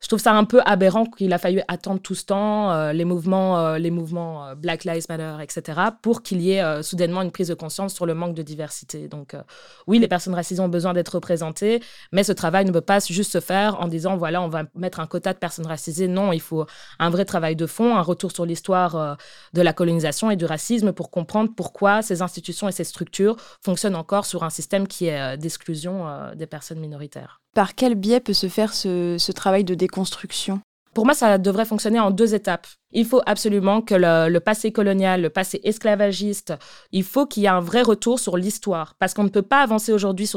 je 0.00 0.08
trouve 0.08 0.20
ça 0.20 0.34
un 0.34 0.44
peu 0.44 0.60
aberrant 0.66 1.06
qu'il 1.06 1.32
a 1.32 1.38
fallu 1.38 1.62
attendre 1.68 2.00
tout 2.00 2.14
ce 2.14 2.26
temps, 2.26 2.70
euh, 2.70 2.92
les 2.92 3.06
mouvements, 3.06 3.58
euh, 3.58 3.78
les 3.78 3.90
mouvements 3.90 4.46
euh, 4.46 4.54
Black 4.54 4.84
Lives 4.84 5.06
Matter, 5.08 5.36
etc., 5.42 5.80
pour 6.02 6.22
qu'il 6.22 6.42
y 6.42 6.52
ait 6.52 6.82
soudainement 6.82 7.22
une 7.22 7.30
prise 7.30 7.48
de 7.48 7.54
conscience 7.54 7.94
sur 7.94 8.04
le 8.04 8.14
manque 8.14 8.34
de 8.34 8.42
diversité. 8.42 9.08
Donc, 9.08 9.34
oui, 9.86 9.98
les 9.98 10.08
personnes 10.08 10.34
racisées 10.34 10.60
ont 10.60 10.68
besoin 10.68 10.92
d'être 10.92 11.14
représentées, 11.14 11.80
mais 12.12 12.24
ce 12.24 12.32
travail 12.32 12.66
ne 12.66 12.72
peut 12.72 12.80
pas 12.80 13.00
juste 13.00 13.32
se 13.32 13.40
faire 13.40 13.80
en 13.80 13.88
disant, 13.88 14.16
voilà, 14.16 14.42
on 14.42 14.48
va 14.48 14.64
mettre 14.74 15.00
un 15.00 15.06
quota 15.06 15.32
de 15.32 15.38
personnes 15.38 15.66
racisées. 15.66 16.08
Non, 16.08 16.32
il 16.32 16.40
faut 16.40 16.66
un 16.98 17.10
vrai 17.10 17.24
travail 17.24 17.56
de 17.56 17.66
fond, 17.66 17.96
un 17.96 18.02
retour 18.02 18.32
sur 18.32 18.44
l'histoire 18.44 19.16
de 19.54 19.62
la 19.62 19.72
colonisation 19.72 20.30
et 20.30 20.36
du 20.36 20.44
racisme 20.44 20.92
pour 20.92 21.10
comprendre 21.10 21.50
pourquoi 21.56 22.02
ces 22.02 22.22
institutions 22.22 22.68
et 22.68 22.72
ces 22.72 22.84
structures 22.84 23.36
fonctionnent 23.62 23.96
encore 23.96 24.26
sur 24.26 24.44
un 24.44 24.50
système 24.50 24.86
qui 24.86 25.06
est 25.06 25.36
d'exclusion 25.36 26.06
des 26.36 26.46
personnes 26.46 26.80
minoritaires. 26.80 27.40
Par 27.56 27.74
quel 27.74 27.94
biais 27.94 28.20
peut 28.20 28.34
se 28.34 28.50
faire 28.50 28.74
ce, 28.74 29.32
travail 29.32 29.64
de 29.64 29.74
déconstruction? 29.74 30.60
Pour 30.92 31.06
moi, 31.06 31.14
ça 31.14 31.38
devrait 31.38 31.64
fonctionner 31.64 31.98
en 31.98 32.10
deux 32.10 32.34
étapes. 32.34 32.66
Il 32.98 33.04
faut 33.04 33.20
absolument 33.26 33.82
que 33.82 33.94
le, 33.94 34.38
passé 34.38 34.72
colonial, 34.72 35.20
le 35.20 35.28
passé 35.28 35.60
esclavagiste, 35.64 36.54
il 36.92 37.04
faut 37.04 37.26
qu'il 37.26 37.42
y 37.42 37.46
ait 37.46 37.50
un 37.50 37.60
vrai 37.60 37.82
retour 37.82 38.18
sur 38.18 38.38
l'histoire. 38.38 38.94
Parce 38.98 39.12
qu'on 39.12 39.24
ne 39.24 39.28
peut 39.28 39.42
pas 39.42 39.60
avancer 39.60 39.92
aujourd'hui 39.92 40.32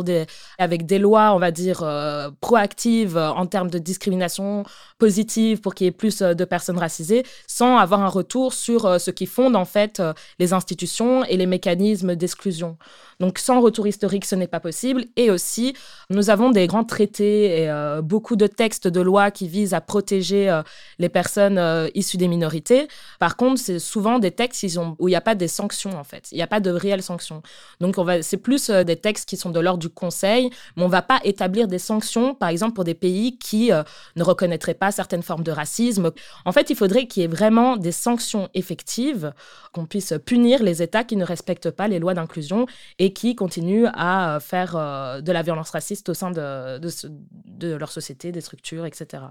avec 0.58 0.86
des 0.86 1.00
lois, 1.00 1.34
on 1.34 1.39
va 1.39 1.51
dire, 1.51 1.84
euh, 1.84 2.30
proactives 2.42 3.16
euh, 3.16 3.30
en 3.30 3.46
termes 3.46 3.70
de 3.70 3.78
discrimination 3.78 4.66
positive 4.98 5.62
pour 5.62 5.74
qu'il 5.74 5.86
y 5.86 5.88
ait 5.88 5.94
plus 5.94 6.22
euh, 6.22 6.34
de 6.34 6.44
personnes 6.44 6.78
racisées, 6.78 7.24
sans 7.48 7.78
avoir 7.78 8.01
un 8.01 8.10
retour 8.10 8.54
sur 8.54 9.00
ce 9.00 9.10
qui 9.10 9.25
fonde 9.25 9.56
en 9.56 9.63
fait 9.63 10.01
les 10.38 10.51
institutions 10.51 11.24
et 11.24 11.38
les 11.38 11.46
mécanismes 11.46 12.18
d'exclusion. 12.18 12.78
Donc 13.22 13.39
sans 13.39 13.62
retour 13.62 13.88
historique, 13.88 14.25
ce 14.25 14.36
n'est 14.36 14.48
pas 14.48 14.60
possible. 14.60 15.06
Et 15.16 15.32
aussi, 15.32 15.75
nous 16.10 16.30
avons 16.30 16.50
des 16.50 16.68
grands 16.68 16.84
traités 16.84 17.63
et 17.63 18.00
beaucoup 18.01 18.36
de 18.36 18.48
textes 18.48 18.88
de 18.88 19.01
loi 19.01 19.32
qui 19.32 19.48
visent 19.48 19.74
à 19.74 19.82
protéger 19.82 20.62
les 21.00 21.10
personnes 21.10 21.89
issues 21.94 22.18
des 22.18 22.28
minorités 22.28 22.49
par 23.20 23.38
contre, 23.38 23.60
c'est 23.62 23.79
souvent 23.79 24.20
des 24.20 24.32
textes 24.32 24.65
où 25.00 25.08
il 25.08 25.12
n'y 25.12 25.15
a 25.15 25.22
pas 25.22 25.36
des 25.36 25.48
sanctions, 25.48 25.98
en 25.98 26.03
fait. 26.03 26.29
Il 26.32 26.36
n'y 26.36 26.41
a 26.41 26.48
pas 26.48 26.60
de 26.60 26.70
réelles 26.72 27.03
sanctions. 27.03 27.41
Donc, 27.79 27.96
c'est 28.22 28.38
plus 28.38 28.70
euh, 28.70 28.84
des 28.84 28.96
textes 28.96 29.27
qui 29.27 29.38
sont 29.38 29.50
de 29.50 29.60
l'ordre 29.60 29.79
du 29.79 29.89
Conseil, 29.89 30.50
mais 30.75 30.84
on 30.84 30.88
ne 30.88 30.91
va 30.91 31.01
pas 31.01 31.20
établir 31.24 31.68
des 31.68 31.79
sanctions, 31.79 32.36
par 32.36 32.50
exemple, 32.50 32.74
pour 32.74 32.84
des 32.84 32.94
pays 32.94 33.38
qui 33.38 33.72
euh, 33.72 33.84
ne 34.15 34.24
reconnaîtraient 34.24 34.74
pas 34.74 34.91
certaines 34.91 35.24
formes 35.24 35.44
de 35.44 35.51
racisme. 35.51 36.12
En 36.46 36.51
fait, 36.51 36.70
il 36.70 36.75
faudrait 36.75 37.08
qu'il 37.08 37.22
y 37.22 37.25
ait 37.25 37.29
vraiment 37.29 37.77
des 37.77 37.91
sanctions 37.91 38.50
effectives, 38.53 39.34
qu'on 39.74 39.86
puisse 39.86 40.13
punir 40.25 40.63
les 40.63 40.82
États 40.82 41.03
qui 41.03 41.15
ne 41.15 41.25
respectent 41.25 41.72
pas 41.72 41.88
les 41.88 42.00
lois 42.00 42.13
d'inclusion 42.13 42.65
et 42.98 43.13
qui 43.13 43.36
continuent 43.36 43.88
à 43.94 44.36
euh, 44.36 44.39
faire 44.39 44.74
de 45.22 45.32
la 45.32 45.41
violence 45.41 45.72
raciste 45.72 46.10
au 46.10 46.13
sein 46.13 46.32
de, 46.32 46.77
de 46.77 46.89
leur 47.68 47.92
société, 47.92 48.32
des 48.32 48.42
structures, 48.42 48.86
etc. 48.86 49.24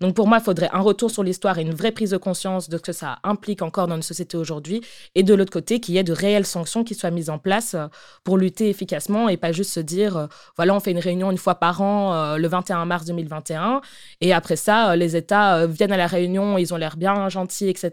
Donc, 0.00 0.14
pour 0.14 0.26
moi, 0.26 0.38
il 0.38 0.44
faudrait 0.44 0.70
un 0.72 0.80
retour 0.80 1.10
sur 1.10 1.22
l'histoire 1.22 1.58
et 1.58 1.62
une 1.62 1.74
vraie 1.74 1.92
prise 1.92 2.10
de 2.10 2.16
conscience 2.16 2.32
conscience 2.32 2.70
de 2.70 2.78
ce 2.78 2.82
que 2.82 2.92
ça 2.92 3.18
implique 3.24 3.60
encore 3.60 3.88
dans 3.88 3.96
une 3.96 4.02
société 4.02 4.38
aujourd'hui, 4.38 4.80
et 5.14 5.22
de 5.22 5.34
l'autre 5.34 5.52
côté, 5.52 5.80
qu'il 5.80 5.94
y 5.94 5.98
ait 5.98 6.02
de 6.02 6.14
réelles 6.14 6.46
sanctions 6.46 6.82
qui 6.82 6.94
soient 6.94 7.10
mises 7.10 7.28
en 7.28 7.38
place 7.38 7.74
euh, 7.74 7.88
pour 8.24 8.38
lutter 8.38 8.70
efficacement 8.70 9.28
et 9.28 9.36
pas 9.36 9.52
juste 9.52 9.70
se 9.70 9.80
dire, 9.80 10.16
euh, 10.16 10.26
voilà, 10.56 10.74
on 10.74 10.80
fait 10.80 10.92
une 10.92 10.98
réunion 10.98 11.30
une 11.30 11.36
fois 11.36 11.56
par 11.56 11.82
an 11.82 12.14
euh, 12.14 12.36
le 12.38 12.48
21 12.48 12.86
mars 12.86 13.04
2021, 13.04 13.82
et 14.22 14.32
après 14.32 14.56
ça, 14.56 14.96
les 14.96 15.14
États 15.14 15.66
viennent 15.66 15.92
à 15.92 15.98
la 15.98 16.06
réunion, 16.06 16.56
ils 16.56 16.72
ont 16.72 16.78
l'air 16.78 16.96
bien 16.96 17.28
gentils, 17.28 17.68
etc. 17.68 17.90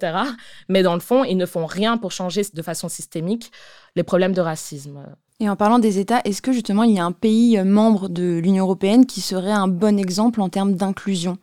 Mais 0.69 0.83
dans 0.83 0.93
le 0.93 1.01
fond, 1.01 1.25
ils 1.25 1.35
ne 1.35 1.45
font 1.45 1.65
rien 1.65 1.97
pour 1.97 2.13
changer 2.13 2.43
de 2.53 2.61
façon 2.61 2.87
systémique 2.87 3.51
les 3.97 4.03
problèmes 4.03 4.33
de 4.33 4.41
racisme. 4.41 5.03
Et 5.41 5.49
en 5.49 5.55
parlant 5.55 5.79
des 5.79 5.99
États, 5.99 6.21
est-ce 6.25 6.41
que 6.41 6.51
justement 6.51 6.83
il 6.83 6.95
y 6.95 6.99
a 6.99 7.05
un 7.05 7.13
pays 7.13 7.61
membre 7.63 8.09
de 8.09 8.39
l'Union 8.39 8.65
européenne 8.65 9.05
qui 9.05 9.21
serait 9.21 9.51
un 9.51 9.69
bon 9.69 9.97
exemple 9.97 10.41
en 10.41 10.49
termes 10.49 10.73
d'inclusion? 10.73 11.37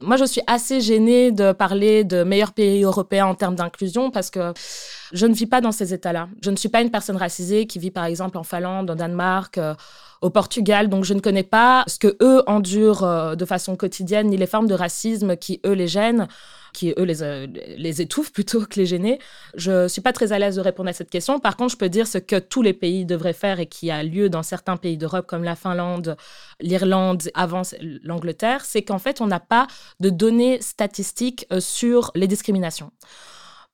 Moi, 0.00 0.16
je 0.16 0.24
suis 0.24 0.42
assez 0.48 0.80
gênée 0.80 1.30
de 1.30 1.52
parler 1.52 2.02
de 2.02 2.24
meilleurs 2.24 2.52
pays 2.52 2.82
européens 2.82 3.26
en 3.26 3.34
termes 3.34 3.54
d'inclusion 3.54 4.10
parce 4.10 4.30
que 4.30 4.52
je 5.12 5.26
ne 5.26 5.34
vis 5.34 5.46
pas 5.46 5.60
dans 5.60 5.70
ces 5.70 5.94
États-là. 5.94 6.28
Je 6.42 6.50
ne 6.50 6.56
suis 6.56 6.68
pas 6.68 6.82
une 6.82 6.90
personne 6.90 7.16
racisée 7.16 7.66
qui 7.66 7.78
vit, 7.78 7.92
par 7.92 8.04
exemple, 8.04 8.36
en 8.36 8.42
Finlande, 8.42 8.90
en 8.90 8.96
Danemark, 8.96 9.58
euh, 9.58 9.74
au 10.20 10.30
Portugal. 10.30 10.88
Donc, 10.88 11.04
je 11.04 11.14
ne 11.14 11.20
connais 11.20 11.44
pas 11.44 11.84
ce 11.86 12.00
que 12.00 12.16
eux 12.20 12.42
endurent 12.48 13.04
euh, 13.04 13.34
de 13.36 13.44
façon 13.44 13.76
quotidienne, 13.76 14.28
ni 14.28 14.36
les 14.36 14.46
formes 14.46 14.66
de 14.66 14.74
racisme 14.74 15.36
qui, 15.36 15.60
eux, 15.64 15.72
les 15.72 15.88
gênent 15.88 16.26
qui 16.72 16.94
eux 16.98 17.04
les, 17.04 17.22
euh, 17.22 17.46
les 17.76 18.00
étouffent 18.00 18.32
plutôt 18.32 18.64
que 18.66 18.78
les 18.78 18.86
gêner. 18.86 19.18
Je 19.54 19.88
suis 19.88 20.00
pas 20.00 20.12
très 20.12 20.32
à 20.32 20.38
l'aise 20.38 20.56
de 20.56 20.60
répondre 20.60 20.88
à 20.88 20.92
cette 20.92 21.10
question. 21.10 21.38
Par 21.38 21.56
contre, 21.56 21.72
je 21.72 21.76
peux 21.76 21.88
dire 21.88 22.06
ce 22.06 22.18
que 22.18 22.38
tous 22.38 22.62
les 22.62 22.72
pays 22.72 23.04
devraient 23.04 23.32
faire 23.32 23.60
et 23.60 23.66
qui 23.66 23.90
a 23.90 24.02
lieu 24.02 24.28
dans 24.28 24.42
certains 24.42 24.76
pays 24.76 24.96
d'Europe 24.96 25.26
comme 25.26 25.44
la 25.44 25.56
Finlande, 25.56 26.16
l'Irlande, 26.60 27.30
avant 27.34 27.62
l'Angleterre, 28.02 28.64
c'est 28.64 28.82
qu'en 28.82 28.98
fait, 28.98 29.20
on 29.20 29.26
n'a 29.26 29.40
pas 29.40 29.66
de 30.00 30.10
données 30.10 30.60
statistiques 30.60 31.46
euh, 31.52 31.60
sur 31.60 32.10
les 32.14 32.26
discriminations 32.26 32.90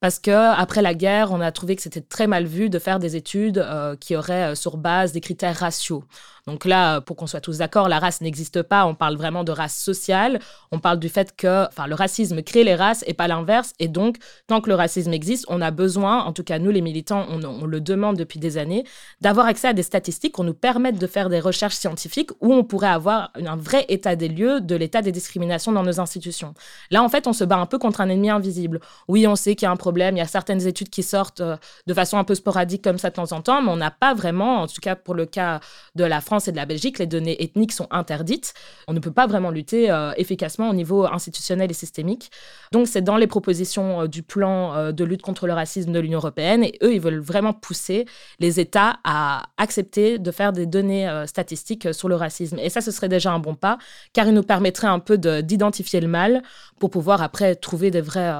parce 0.00 0.18
que 0.18 0.30
après 0.30 0.82
la 0.82 0.94
guerre, 0.94 1.32
on 1.32 1.40
a 1.40 1.50
trouvé 1.52 1.76
que 1.76 1.82
c'était 1.82 2.00
très 2.00 2.26
mal 2.26 2.46
vu 2.46 2.70
de 2.70 2.78
faire 2.78 2.98
des 2.98 3.16
études 3.16 3.58
euh, 3.58 3.96
qui 3.96 4.16
auraient 4.16 4.54
sur 4.54 4.76
base 4.76 5.12
des 5.12 5.20
critères 5.20 5.56
raciaux. 5.56 6.04
Donc 6.48 6.64
là, 6.64 7.02
pour 7.02 7.16
qu'on 7.16 7.26
soit 7.26 7.42
tous 7.42 7.58
d'accord, 7.58 7.90
la 7.90 7.98
race 7.98 8.22
n'existe 8.22 8.62
pas. 8.62 8.86
On 8.86 8.94
parle 8.94 9.16
vraiment 9.16 9.44
de 9.44 9.52
race 9.52 9.76
sociale. 9.76 10.40
On 10.72 10.78
parle 10.78 10.98
du 10.98 11.10
fait 11.10 11.36
que 11.36 11.66
enfin, 11.68 11.86
le 11.86 11.94
racisme 11.94 12.42
crée 12.42 12.64
les 12.64 12.74
races 12.74 13.04
et 13.06 13.12
pas 13.12 13.28
l'inverse. 13.28 13.74
Et 13.80 13.86
donc, 13.86 14.16
tant 14.46 14.62
que 14.62 14.70
le 14.70 14.74
racisme 14.74 15.12
existe, 15.12 15.44
on 15.48 15.60
a 15.60 15.70
besoin, 15.70 16.24
en 16.24 16.32
tout 16.32 16.44
cas 16.44 16.58
nous 16.58 16.70
les 16.70 16.80
militants, 16.80 17.26
on, 17.28 17.66
le 17.66 17.80
demande 17.82 18.16
depuis 18.16 18.40
des 18.40 18.56
années, 18.56 18.84
d'avoir 19.20 19.44
accès 19.44 19.68
à 19.68 19.74
des 19.74 19.82
statistiques 19.82 20.36
qui 20.36 20.42
nous 20.42 20.54
permettent 20.54 20.98
de 20.98 21.06
faire 21.06 21.28
des 21.28 21.38
recherches 21.38 21.76
scientifiques 21.76 22.30
où 22.40 22.54
on 22.54 22.64
pourrait 22.64 22.88
avoir 22.88 23.30
un 23.34 23.56
vrai 23.56 23.84
état 23.90 24.16
des 24.16 24.28
lieux 24.28 24.62
de 24.62 24.74
l'état 24.74 25.02
des 25.02 25.12
discriminations 25.12 25.72
dans 25.72 25.82
nos 25.82 26.00
institutions. 26.00 26.54
Là, 26.90 27.02
en 27.02 27.10
fait, 27.10 27.26
on 27.26 27.34
se 27.34 27.44
bat 27.44 27.58
un 27.58 27.66
peu 27.66 27.78
contre 27.78 28.00
un 28.00 28.08
ennemi 28.08 28.30
invisible. 28.30 28.80
Oui, 29.06 29.26
on 29.26 29.36
sait 29.36 29.54
qu'il 29.54 29.66
y 29.66 29.68
a 29.68 29.70
un 29.70 29.76
Il 29.96 30.18
y 30.18 30.20
a 30.20 30.26
certaines 30.26 30.66
études 30.66 30.90
qui 30.90 31.02
sortent 31.02 31.40
euh, 31.40 31.56
de 31.86 31.94
façon 31.94 32.18
un 32.18 32.24
peu 32.24 32.34
sporadique 32.34 32.82
comme 32.82 32.98
ça 32.98 33.10
de 33.10 33.14
temps 33.14 33.32
en 33.32 33.40
temps, 33.40 33.62
mais 33.62 33.70
on 33.70 33.76
n'a 33.76 33.90
pas 33.90 34.14
vraiment, 34.14 34.62
en 34.62 34.66
tout 34.66 34.80
cas 34.80 34.96
pour 34.96 35.14
le 35.14 35.26
cas 35.26 35.60
de 35.94 36.04
la 36.04 36.20
France, 36.20 36.48
et 36.48 36.52
de 36.52 36.56
la 36.56 36.66
Belgique, 36.66 36.98
les 36.98 37.06
données 37.06 37.42
ethniques 37.42 37.72
sont 37.72 37.88
interdites. 37.90 38.54
On 38.86 38.92
ne 38.92 39.00
peut 39.00 39.10
pas 39.10 39.26
vraiment 39.26 39.50
lutter 39.50 39.90
euh, 39.90 40.12
efficacement 40.16 40.70
au 40.70 40.74
niveau 40.74 41.06
institutionnel 41.06 41.70
et 41.70 41.74
systémique. 41.74 42.30
Donc, 42.72 42.86
c'est 42.86 43.02
dans 43.02 43.16
les 43.16 43.26
propositions 43.26 44.02
euh, 44.02 44.06
du 44.06 44.22
plan 44.22 44.92
de 44.92 45.04
lutte 45.04 45.22
contre 45.22 45.46
le 45.46 45.52
racisme 45.52 45.92
de 45.92 46.00
l'Union 46.00 46.18
européenne. 46.18 46.64
Et 46.64 46.78
eux, 46.82 46.94
ils 46.94 47.00
veulent 47.00 47.20
vraiment 47.20 47.52
pousser 47.52 48.06
les 48.38 48.60
États 48.60 48.98
à 49.04 49.44
accepter 49.56 50.18
de 50.18 50.30
faire 50.30 50.52
des 50.52 50.66
données 50.66 51.08
statistiques 51.26 51.92
sur 51.92 52.08
le 52.08 52.14
racisme. 52.14 52.58
Et 52.58 52.70
ça, 52.70 52.80
ce 52.80 52.90
serait 52.90 53.08
déjà 53.08 53.32
un 53.32 53.38
bon 53.38 53.54
pas, 53.54 53.78
car 54.12 54.26
il 54.26 54.34
nous 54.34 54.42
permettrait 54.42 54.86
un 54.86 54.98
peu 54.98 55.18
d'identifier 55.18 56.00
le 56.00 56.08
mal 56.08 56.42
pour 56.78 56.90
pouvoir 56.90 57.22
après 57.22 57.54
trouver 57.54 57.90
des 57.90 58.00
vrais, 58.00 58.32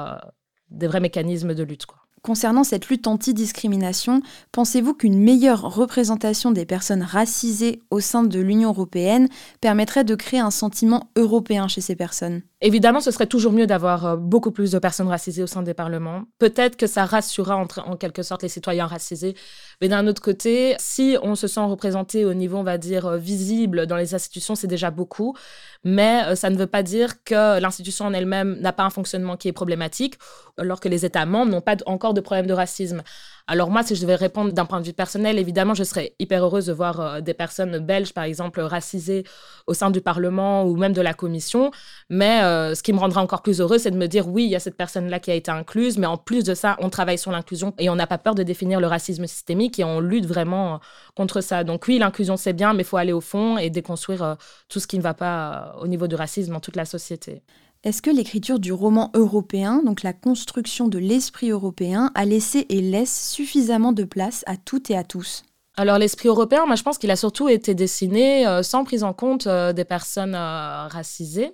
des 0.71 0.87
vrais 0.87 1.01
mécanismes 1.01 1.55
de 1.55 1.63
lutte. 1.63 1.87
Quoi. 1.87 1.99
Concernant 2.23 2.65
cette 2.65 2.89
lutte 2.89 3.07
anti-discrimination, 3.07 4.23
pensez-vous 4.53 4.95
qu'une 4.95 5.19
meilleure 5.19 5.63
représentation 5.63 6.51
des 6.51 6.67
personnes 6.67 7.03
racisées 7.03 7.81
au 7.91 8.01
sein 8.01 8.25
de 8.25 8.41
l'Union 8.41 8.71
européenne 8.71 9.29
permettrait 9.61 10.05
de 10.05 10.15
créer 10.15 10.41
un 10.41 10.51
sentiment 10.51 11.11
européen 11.17 11.69
chez 11.69 11.81
ces 11.81 11.97
personnes? 11.97 12.43
Évidemment, 12.61 12.99
ce 12.99 13.13
serait 13.13 13.27
toujours 13.27 13.53
mieux 13.53 13.69
d'avoir 13.69 14.05
euh, 14.05 14.17
beaucoup 14.17 14.51
plus 14.51 14.73
de 14.73 14.81
personnes 14.81 15.07
racisées 15.07 15.45
au 15.45 15.47
sein 15.47 15.63
des 15.63 15.75
parlements. 15.75 16.25
Peut-être 16.41 16.77
que 16.77 16.89
ça 16.89 17.05
rassurera 17.05 17.57
en, 17.57 17.97
quelque 17.97 18.25
sorte 18.25 18.43
les 18.43 18.49
citoyens 18.49 18.89
racisés. 18.89 19.37
Mais 19.81 19.87
d'un 19.87 20.09
autre 20.09 20.21
côté, 20.21 20.75
si 20.81 21.17
on 21.23 21.37
se 21.37 21.47
sent 21.47 21.61
représenté 21.61 22.25
au 22.25 22.35
niveau, 22.35 22.57
on 22.57 22.65
va 22.65 22.77
dire, 22.77 23.07
euh, 23.07 23.17
visible 23.17 23.87
dans 23.87 23.97
les 23.97 24.13
institutions, 24.13 24.57
c'est 24.57 24.67
déjà 24.67 24.91
beaucoup. 24.91 25.37
Mais 25.85 26.25
euh, 26.25 26.35
ça 26.35 26.51
ne 26.51 26.57
veut 26.57 26.67
pas 26.67 26.83
dire 26.83 27.23
que 27.23 27.61
l'institution 27.61 28.07
en 28.07 28.13
elle-même 28.13 28.59
n'a 28.61 28.73
pas 28.73 28.83
un 28.83 28.91
fonctionnement 28.91 29.37
qui 29.37 29.47
est 29.47 29.53
problématique, 29.53 30.19
alors 30.57 30.81
que 30.81 30.89
les 30.89 31.05
États 31.05 31.27
membres 31.27 31.53
n'ont 31.53 31.61
pas 31.61 31.77
encore 31.87 32.13
de 32.13 32.21
problème 32.21 32.49
de 32.49 32.55
racisme. 32.55 33.05
Alors 33.47 33.71
moi, 33.71 33.85
si 33.85 33.95
je 33.95 34.03
devais 34.03 34.17
répondre 34.17 34.53
d'un 34.53 34.67
point 34.67 34.81
de 34.81 34.85
vue 34.85 34.93
personnel, 34.93 35.39
évidemment, 35.39 35.75
je 35.75 35.85
serais 35.85 36.13
hyper 36.19 36.45
heureuse 36.45 36.67
de 36.67 36.73
voir 36.73 37.23
des 37.23 37.33
personnes 37.33 37.79
belges, 37.79 38.13
par 38.13 38.25
exemple, 38.25 38.61
racisées 38.61 39.25
au 39.67 39.73
sein 39.73 39.91
du 39.91 40.03
Parlement 40.03 40.65
ou 40.65 40.77
même 40.77 40.93
de 40.93 41.01
la 41.01 41.15
Commission. 41.15 41.71
Mais 42.11 42.43
euh, 42.49 42.75
ce 42.75 42.83
qui 42.83 42.93
me 42.93 42.99
rendra 42.99 43.23
encore 43.23 43.43
plus 43.43 43.61
heureuse, 43.61 43.83
c'est 43.83 43.91
de 43.91 43.97
me 43.97 44.09
dire, 44.09 44.29
oui, 44.29 44.45
il 44.45 44.51
y 44.51 44.57
a 44.57 44.61
cette 44.61 44.77
personne-là 44.77 45.21
qui 45.21 45.31
a 45.31 45.35
été 45.35 45.51
incluse, 45.51 45.99
mais 45.99 46.07
en 46.07 46.17
plus 46.17 46.45
de 46.45 46.55
ça, 46.55 46.77
on 46.81 46.91
travaille 46.91 47.19
sur 47.19 47.31
l'inclusion 47.31 47.75
et 47.79 47.91
on 47.91 47.95
n'a 47.95 48.07
pas 48.07 48.19
peur 48.19 48.35
de 48.35 48.43
définir 48.43 48.81
le 48.81 48.87
racisme 48.87 49.27
systémique 49.27 49.79
et 49.79 49.85
on 49.85 50.01
lutte 50.01 50.27
vraiment 50.27 50.75
euh, 50.75 50.79
contre 51.15 51.41
ça. 51.41 51.65
Donc 51.65 51.87
oui, 51.89 51.99
l'inclusion, 51.99 52.37
c'est 52.37 52.53
bien, 52.53 52.75
mais 52.75 52.83
il 52.83 52.87
faut 52.87 52.97
aller 52.97 53.13
au 53.13 53.21
fond 53.21 53.59
et 53.59 53.71
déconstruire 53.71 54.37
tout 54.69 54.81
ce 54.81 54.87
qui 54.87 54.97
ne 54.99 55.03
va 55.03 55.15
pas 55.15 55.77
au 55.81 55.87
niveau 55.87 56.07
du 56.07 56.15
racisme 56.15 56.53
dans 56.53 56.61
toute 56.61 56.77
la 56.77 56.85
société. 56.85 57.43
Est-ce 57.85 58.03
que 58.03 58.11
l'écriture 58.11 58.59
du 58.59 58.73
roman 58.73 59.11
européen, 59.15 59.83
donc 59.85 60.03
la 60.03 60.13
construction 60.13 60.89
de 60.89 60.99
l'esprit 60.99 61.51
européen, 61.51 62.11
a 62.17 62.25
laissé 62.25 62.67
et 62.69 62.81
laisse 62.81 63.31
suffisamment 63.31 63.93
de 63.93 64.03
place 64.03 64.43
à 64.47 64.57
toutes 64.57 64.91
et 64.91 64.97
à 64.97 65.05
tous? 65.05 65.45
Alors 65.79 65.97
l'esprit 65.97 66.27
européen, 66.27 66.67
moi 66.67 66.75
je 66.75 66.83
pense 66.83 66.99
qu'il 66.99 67.13
a 67.13 67.17
surtout 67.17 67.49
été 67.49 67.73
dessiné 67.73 68.45
euh, 68.49 68.65
sans 68.65 68.83
prise 68.83 69.05
en 69.05 69.13
compte 69.13 69.47
euh, 69.47 69.73
des 69.73 69.85
personnes 69.85 70.35
euh, 70.35 70.89
racisées. 70.89 71.53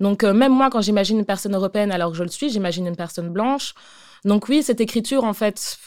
Donc 0.00 0.24
même 0.24 0.52
moi 0.52 0.68
quand 0.70 0.80
j'imagine 0.80 1.18
une 1.18 1.24
personne 1.24 1.54
européenne 1.54 1.90
alors 1.90 2.10
que 2.10 2.16
je 2.16 2.22
le 2.22 2.28
suis, 2.28 2.50
j'imagine 2.50 2.86
une 2.86 2.96
personne 2.96 3.30
blanche. 3.30 3.74
Donc 4.24 4.48
oui, 4.48 4.62
cette 4.62 4.80
écriture 4.80 5.24
en 5.24 5.32
fait, 5.32 5.78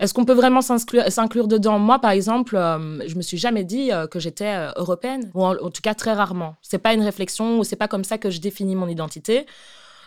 est-ce 0.00 0.14
qu'on 0.14 0.24
peut 0.24 0.34
vraiment 0.34 0.60
s'inclure 0.60 1.48
dedans? 1.48 1.78
Moi, 1.80 1.98
par 1.98 2.12
exemple, 2.12 2.56
euh, 2.56 3.00
je 3.08 3.16
me 3.16 3.22
suis 3.22 3.36
jamais 3.36 3.64
dit 3.64 3.90
euh, 3.92 4.06
que 4.06 4.20
j'étais 4.20 4.46
euh, 4.46 4.70
européenne, 4.76 5.28
ou 5.34 5.44
en, 5.44 5.70
tout 5.70 5.82
cas 5.82 5.94
très 5.94 6.12
rarement. 6.12 6.54
C'est 6.62 6.78
pas 6.78 6.94
une 6.94 7.02
réflexion, 7.02 7.58
ou 7.58 7.64
c'est 7.64 7.76
pas 7.76 7.88
comme 7.88 8.04
ça 8.04 8.16
que 8.16 8.30
je 8.30 8.40
définis 8.40 8.76
mon 8.76 8.86
identité. 8.86 9.46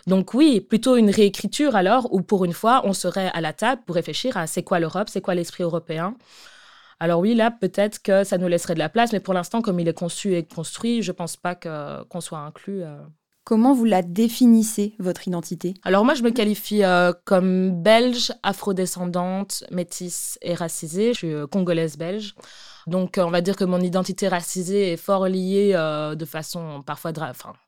Donc 0.06 0.32
oui, 0.32 0.60
plutôt 0.60 0.96
une 0.96 1.10
réécriture 1.10 1.76
alors, 1.76 2.12
où 2.12 2.22
pour 2.22 2.44
une 2.46 2.54
fois, 2.54 2.80
on 2.84 2.94
serait 2.94 3.30
à 3.34 3.40
la 3.42 3.52
table 3.52 3.82
pour 3.84 3.94
réfléchir 3.94 4.36
à 4.36 4.46
c'est 4.46 4.62
quoi 4.62 4.80
l'Europe, 4.80 5.08
c'est 5.10 5.20
quoi 5.20 5.34
l'esprit 5.34 5.62
européen. 5.62 6.16
Alors 6.98 7.20
oui, 7.20 7.34
là, 7.34 7.50
peut-être 7.50 8.00
que 8.02 8.24
ça 8.24 8.38
nous 8.38 8.48
laisserait 8.48 8.74
de 8.74 8.78
la 8.78 8.88
place, 8.88 9.12
mais 9.12 9.20
pour 9.20 9.34
l'instant, 9.34 9.60
comme 9.60 9.78
il 9.78 9.88
est 9.88 9.94
conçu 9.94 10.36
et 10.36 10.44
construit, 10.44 11.02
je 11.02 11.12
pense 11.12 11.36
pas 11.36 11.54
qu'on 11.54 12.20
soit 12.20 12.38
inclus. 12.38 12.82
Comment 13.44 13.74
vous 13.74 13.84
la 13.84 14.02
définissez, 14.02 14.94
votre 15.00 15.26
identité? 15.26 15.74
Alors 15.82 16.04
moi, 16.04 16.14
je 16.14 16.22
me 16.22 16.30
qualifie 16.30 16.84
euh, 16.84 17.12
comme 17.24 17.72
belge, 17.82 18.32
afrodescendante, 18.44 19.64
métisse 19.72 20.38
et 20.42 20.54
racisée. 20.54 21.12
Je 21.12 21.18
suis 21.18 21.32
euh, 21.32 21.48
congolaise 21.48 21.98
belge. 21.98 22.36
Donc, 22.86 23.18
euh, 23.18 23.24
on 23.24 23.30
va 23.30 23.40
dire 23.40 23.56
que 23.56 23.64
mon 23.64 23.80
identité 23.80 24.28
racisée 24.28 24.92
est 24.92 24.96
fort 24.96 25.26
liée 25.26 25.72
de 25.72 26.24
façon 26.24 26.82
parfois 26.86 27.12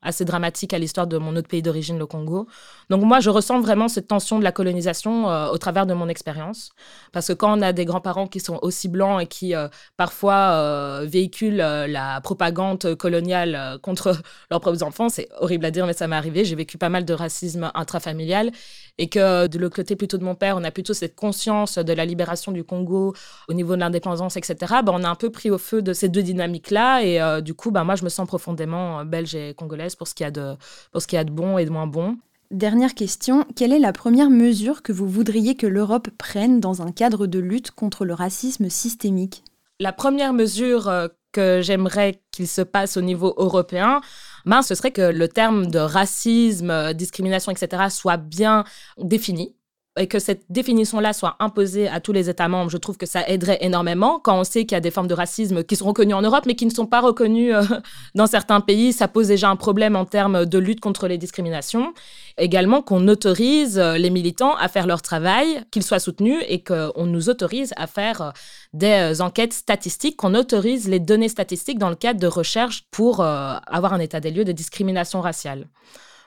assez 0.01 0.23
dramatique 0.23 0.73
à 0.73 0.79
l'histoire 0.79 1.07
de 1.07 1.17
mon 1.17 1.35
autre 1.35 1.49
pays 1.49 1.61
d'origine, 1.61 1.97
le 1.97 2.05
Congo. 2.05 2.47
Donc, 2.89 3.03
moi, 3.03 3.19
je 3.19 3.29
ressens 3.29 3.59
vraiment 3.59 3.89
cette 3.89 4.07
tension 4.07 4.39
de 4.39 4.45
la 4.45 4.53
colonisation 4.53 5.25
au 5.25 5.57
travers 5.57 5.85
de 5.85 5.93
mon 5.93 6.07
expérience. 6.09 6.71
Parce 7.13 7.27
que 7.27 7.33
quand 7.33 7.57
on 7.57 7.61
a 7.61 7.71
des 7.71 7.85
grands-parents 7.85 8.27
qui 8.27 8.41
sont 8.41 8.59
aussi 8.61 8.89
blancs 8.89 9.21
et 9.21 9.27
qui 9.27 9.53
parfois 9.95 11.01
véhiculent 11.05 11.55
la 11.87 12.19
propagande 12.19 12.95
coloniale 12.95 13.79
contre 13.81 14.17
leurs 14.51 14.59
propres 14.59 14.83
enfants, 14.83 15.07
c'est 15.07 15.29
horrible 15.39 15.64
à 15.65 15.71
dire, 15.71 15.85
mais 15.85 15.93
ça 15.93 16.07
m'est 16.07 16.15
arrivé. 16.15 16.45
J'ai 16.45 16.55
vécu 16.55 16.77
pas 16.77 16.89
mal 16.89 17.05
de 17.05 17.13
racisme 17.13 17.71
intrafamilial 17.73 18.51
et 18.97 19.09
que 19.09 19.47
de 19.47 19.59
l'autre 19.59 19.75
côté 19.75 19.95
plutôt 19.95 20.17
de 20.17 20.23
mon 20.23 20.35
père, 20.35 20.55
on 20.57 20.63
a 20.63 20.71
plutôt 20.71 20.93
cette 20.93 21.15
conscience 21.15 21.77
de 21.77 21.93
la 21.93 22.05
libération 22.05 22.51
du 22.51 22.63
Congo 22.63 23.13
au 23.49 23.53
niveau 23.53 23.75
de 23.75 23.81
l'indépendance, 23.81 24.37
etc. 24.37 24.55
Ben, 24.83 24.93
on 24.93 25.03
a 25.03 25.09
un 25.09 25.15
peu 25.15 25.29
pris 25.29 25.51
au 25.51 25.57
feu 25.57 25.81
de 25.81 25.93
ces 25.93 26.09
deux 26.09 26.23
dynamiques-là 26.23 27.03
et 27.03 27.21
euh, 27.21 27.41
du 27.41 27.53
coup, 27.53 27.71
ben, 27.71 27.83
moi, 27.83 27.95
je 27.95 28.03
me 28.03 28.09
sens 28.09 28.27
profondément 28.27 28.99
euh, 28.99 29.03
belge 29.03 29.35
et 29.35 29.53
congolaise 29.53 29.95
pour 29.95 30.07
ce 30.07 30.15
qu'il 30.15 30.23
y 30.23 30.27
a 30.27 30.31
de, 30.31 30.55
pour 30.91 31.01
ce 31.01 31.07
qu'il 31.07 31.17
y 31.17 31.19
a 31.19 31.23
de 31.23 31.31
bon 31.31 31.57
et 31.57 31.65
de 31.65 31.69
moins 31.69 31.87
bon. 31.87 32.17
Dernière 32.51 32.93
question, 32.93 33.45
quelle 33.55 33.73
est 33.73 33.79
la 33.79 33.91
première 33.91 34.29
mesure 34.29 34.83
que 34.83 34.93
vous 34.93 35.09
voudriez 35.09 35.55
que 35.55 35.67
l'Europe 35.67 36.09
prenne 36.17 36.59
dans 36.59 36.81
un 36.81 36.91
cadre 36.91 37.25
de 37.25 37.39
lutte 37.39 37.71
contre 37.71 38.05
le 38.05 38.13
racisme 38.13 38.69
systémique? 38.69 39.43
La 39.79 39.91
première 39.91 40.31
mesure 40.31 40.87
euh, 40.87 41.07
que 41.31 41.59
j'aimerais 41.61 42.21
qu'il 42.31 42.47
se 42.47 42.61
passe 42.61 42.95
au 42.97 43.01
niveau 43.01 43.33
européen, 43.37 43.99
ben, 44.45 44.61
ce 44.61 44.75
serait 44.75 44.91
que 44.91 45.01
le 45.01 45.27
terme 45.27 45.67
de 45.67 45.79
racisme, 45.79 46.93
discrimination, 46.93 47.51
etc., 47.51 47.89
soit 47.89 48.17
bien 48.17 48.63
défini 48.97 49.55
et 49.97 50.07
que 50.07 50.19
cette 50.19 50.43
définition-là 50.49 51.13
soit 51.13 51.37
imposée 51.39 51.87
à 51.87 52.01
tous 52.01 52.11
les 52.11 52.29
États 52.29 52.49
membres, 52.49 52.69
je 52.69 52.77
trouve 52.77 52.97
que 52.97 53.05
ça 53.05 53.27
aiderait 53.27 53.59
énormément. 53.61 54.19
Quand 54.19 54.37
on 54.37 54.43
sait 54.43 54.65
qu'il 54.65 54.75
y 54.75 54.77
a 54.77 54.81
des 54.81 54.91
formes 54.91 55.07
de 55.07 55.13
racisme 55.13 55.63
qui 55.63 55.77
sont 55.77 55.85
reconnues 55.85 56.13
en 56.13 56.21
Europe, 56.21 56.43
mais 56.45 56.55
qui 56.55 56.65
ne 56.65 56.71
sont 56.71 56.85
pas 56.85 56.99
reconnues 56.99 57.55
euh, 57.55 57.63
dans 58.15 58.27
certains 58.27 58.59
pays, 58.59 58.91
ça 58.91 59.07
pose 59.07 59.27
déjà 59.27 59.49
un 59.49 59.55
problème 59.55 59.95
en 59.95 60.05
termes 60.05 60.45
de 60.45 60.57
lutte 60.57 60.81
contre 60.81 61.07
les 61.07 61.17
discriminations. 61.17 61.93
Également 62.37 62.81
qu'on 62.81 63.07
autorise 63.07 63.79
euh, 63.79 63.97
les 63.97 64.09
militants 64.09 64.55
à 64.55 64.67
faire 64.67 64.85
leur 64.85 65.01
travail, 65.01 65.63
qu'ils 65.71 65.83
soient 65.83 65.99
soutenus 65.99 66.43
et 66.49 66.61
qu'on 66.61 67.05
nous 67.05 67.29
autorise 67.29 67.73
à 67.77 67.87
faire 67.87 68.21
euh, 68.21 68.29
des 68.73 69.21
enquêtes 69.21 69.53
statistiques, 69.53 70.17
qu'on 70.17 70.35
autorise 70.35 70.89
les 70.89 70.99
données 70.99 71.29
statistiques 71.29 71.79
dans 71.79 71.89
le 71.89 71.95
cadre 71.95 72.19
de 72.19 72.27
recherche 72.27 72.83
pour 72.91 73.21
avoir 73.21 73.93
un 73.93 73.99
état 73.99 74.19
des 74.19 74.31
lieux 74.31 74.43
de 74.43 74.51
discrimination 74.51 75.21
raciale. 75.21 75.67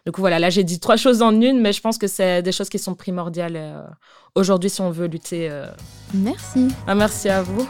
Du 0.08 0.12
coup, 0.12 0.22
voilà, 0.22 0.38
là, 0.38 0.48
j'ai 0.48 0.64
dit 0.64 0.80
trois 0.80 0.96
choses 0.96 1.20
en 1.20 1.38
une, 1.38 1.60
mais 1.60 1.74
je 1.74 1.82
pense 1.82 1.98
que 1.98 2.06
c'est 2.06 2.40
des 2.40 2.50
choses 2.50 2.70
qui 2.70 2.78
sont 2.78 2.94
primordiales 2.94 3.56
euh, 3.56 3.82
aujourd'hui 4.34 4.70
si 4.70 4.80
on 4.80 4.90
veut 4.90 5.06
lutter. 5.06 5.50
Euh. 5.50 5.66
Merci. 6.14 6.68
Ah, 6.86 6.94
merci 6.94 7.28
à 7.28 7.42
vous. 7.42 7.68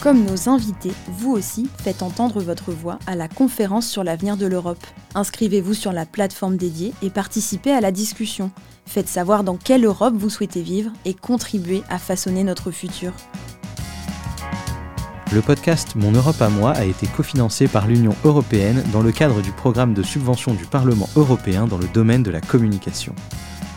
Comme 0.00 0.24
nos 0.24 0.48
invités, 0.48 0.92
vous 1.06 1.32
aussi 1.32 1.68
faites 1.84 2.02
entendre 2.02 2.40
votre 2.40 2.72
voix 2.72 2.98
à 3.06 3.14
la 3.14 3.28
conférence 3.28 3.86
sur 3.86 4.04
l'avenir 4.04 4.38
de 4.38 4.46
l'Europe. 4.46 4.82
Inscrivez-vous 5.14 5.74
sur 5.74 5.92
la 5.92 6.06
plateforme 6.06 6.56
dédiée 6.56 6.94
et 7.02 7.10
participez 7.10 7.72
à 7.72 7.82
la 7.82 7.92
discussion. 7.92 8.50
Faites 8.86 9.08
savoir 9.08 9.44
dans 9.44 9.58
quelle 9.58 9.84
Europe 9.84 10.14
vous 10.16 10.30
souhaitez 10.30 10.62
vivre 10.62 10.92
et 11.04 11.12
contribuez 11.12 11.82
à 11.90 11.98
façonner 11.98 12.42
notre 12.42 12.70
futur. 12.70 13.12
Le 15.30 15.42
podcast 15.42 15.94
Mon 15.94 16.12
Europe 16.12 16.40
à 16.40 16.48
moi 16.48 16.70
a 16.70 16.86
été 16.86 17.06
cofinancé 17.06 17.68
par 17.68 17.86
l'Union 17.86 18.16
européenne 18.24 18.82
dans 18.92 19.02
le 19.02 19.12
cadre 19.12 19.42
du 19.42 19.52
programme 19.52 19.92
de 19.92 20.02
subvention 20.02 20.54
du 20.54 20.64
Parlement 20.64 21.08
européen 21.16 21.66
dans 21.66 21.76
le 21.76 21.86
domaine 21.86 22.22
de 22.22 22.30
la 22.30 22.40
communication. 22.40 23.14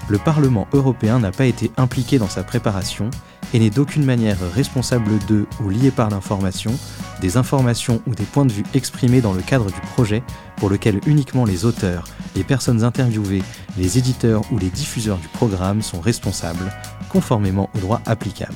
Le 0.07 0.17
Parlement 0.17 0.65
européen 0.71 1.19
n'a 1.19 1.31
pas 1.31 1.45
été 1.45 1.69
impliqué 1.75 2.19
dans 2.19 2.29
sa 2.29 2.43
préparation 2.43 3.09
et 3.53 3.59
n'est 3.59 3.69
d'aucune 3.69 4.05
manière 4.05 4.37
responsable 4.53 5.11
de 5.27 5.45
ou 5.61 5.67
lié 5.67 5.91
par 5.91 6.09
l'information, 6.09 6.71
des 7.19 7.35
informations 7.35 8.01
ou 8.07 8.15
des 8.15 8.23
points 8.23 8.45
de 8.45 8.53
vue 8.53 8.63
exprimés 8.73 9.19
dans 9.19 9.33
le 9.33 9.41
cadre 9.41 9.65
du 9.65 9.81
projet 9.93 10.23
pour 10.55 10.69
lequel 10.69 11.01
uniquement 11.05 11.43
les 11.43 11.65
auteurs, 11.65 12.05
les 12.33 12.45
personnes 12.45 12.85
interviewées, 12.85 13.43
les 13.77 13.97
éditeurs 13.97 14.43
ou 14.53 14.57
les 14.57 14.69
diffuseurs 14.69 15.17
du 15.17 15.27
programme 15.27 15.81
sont 15.81 15.99
responsables, 15.99 16.71
conformément 17.09 17.69
au 17.75 17.79
droit 17.79 18.01
applicable 18.05 18.55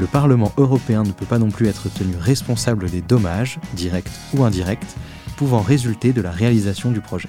le 0.00 0.06
Parlement 0.06 0.50
européen 0.56 1.02
ne 1.02 1.12
peut 1.12 1.26
pas 1.26 1.38
non 1.38 1.50
plus 1.50 1.68
être 1.68 1.90
tenu 1.90 2.16
responsable 2.16 2.88
des 2.88 3.02
dommages, 3.02 3.58
directs 3.74 4.10
ou 4.34 4.44
indirects, 4.44 4.96
pouvant 5.36 5.60
résulter 5.60 6.14
de 6.14 6.22
la 6.22 6.30
réalisation 6.30 6.90
du 6.90 7.02
projet. 7.02 7.28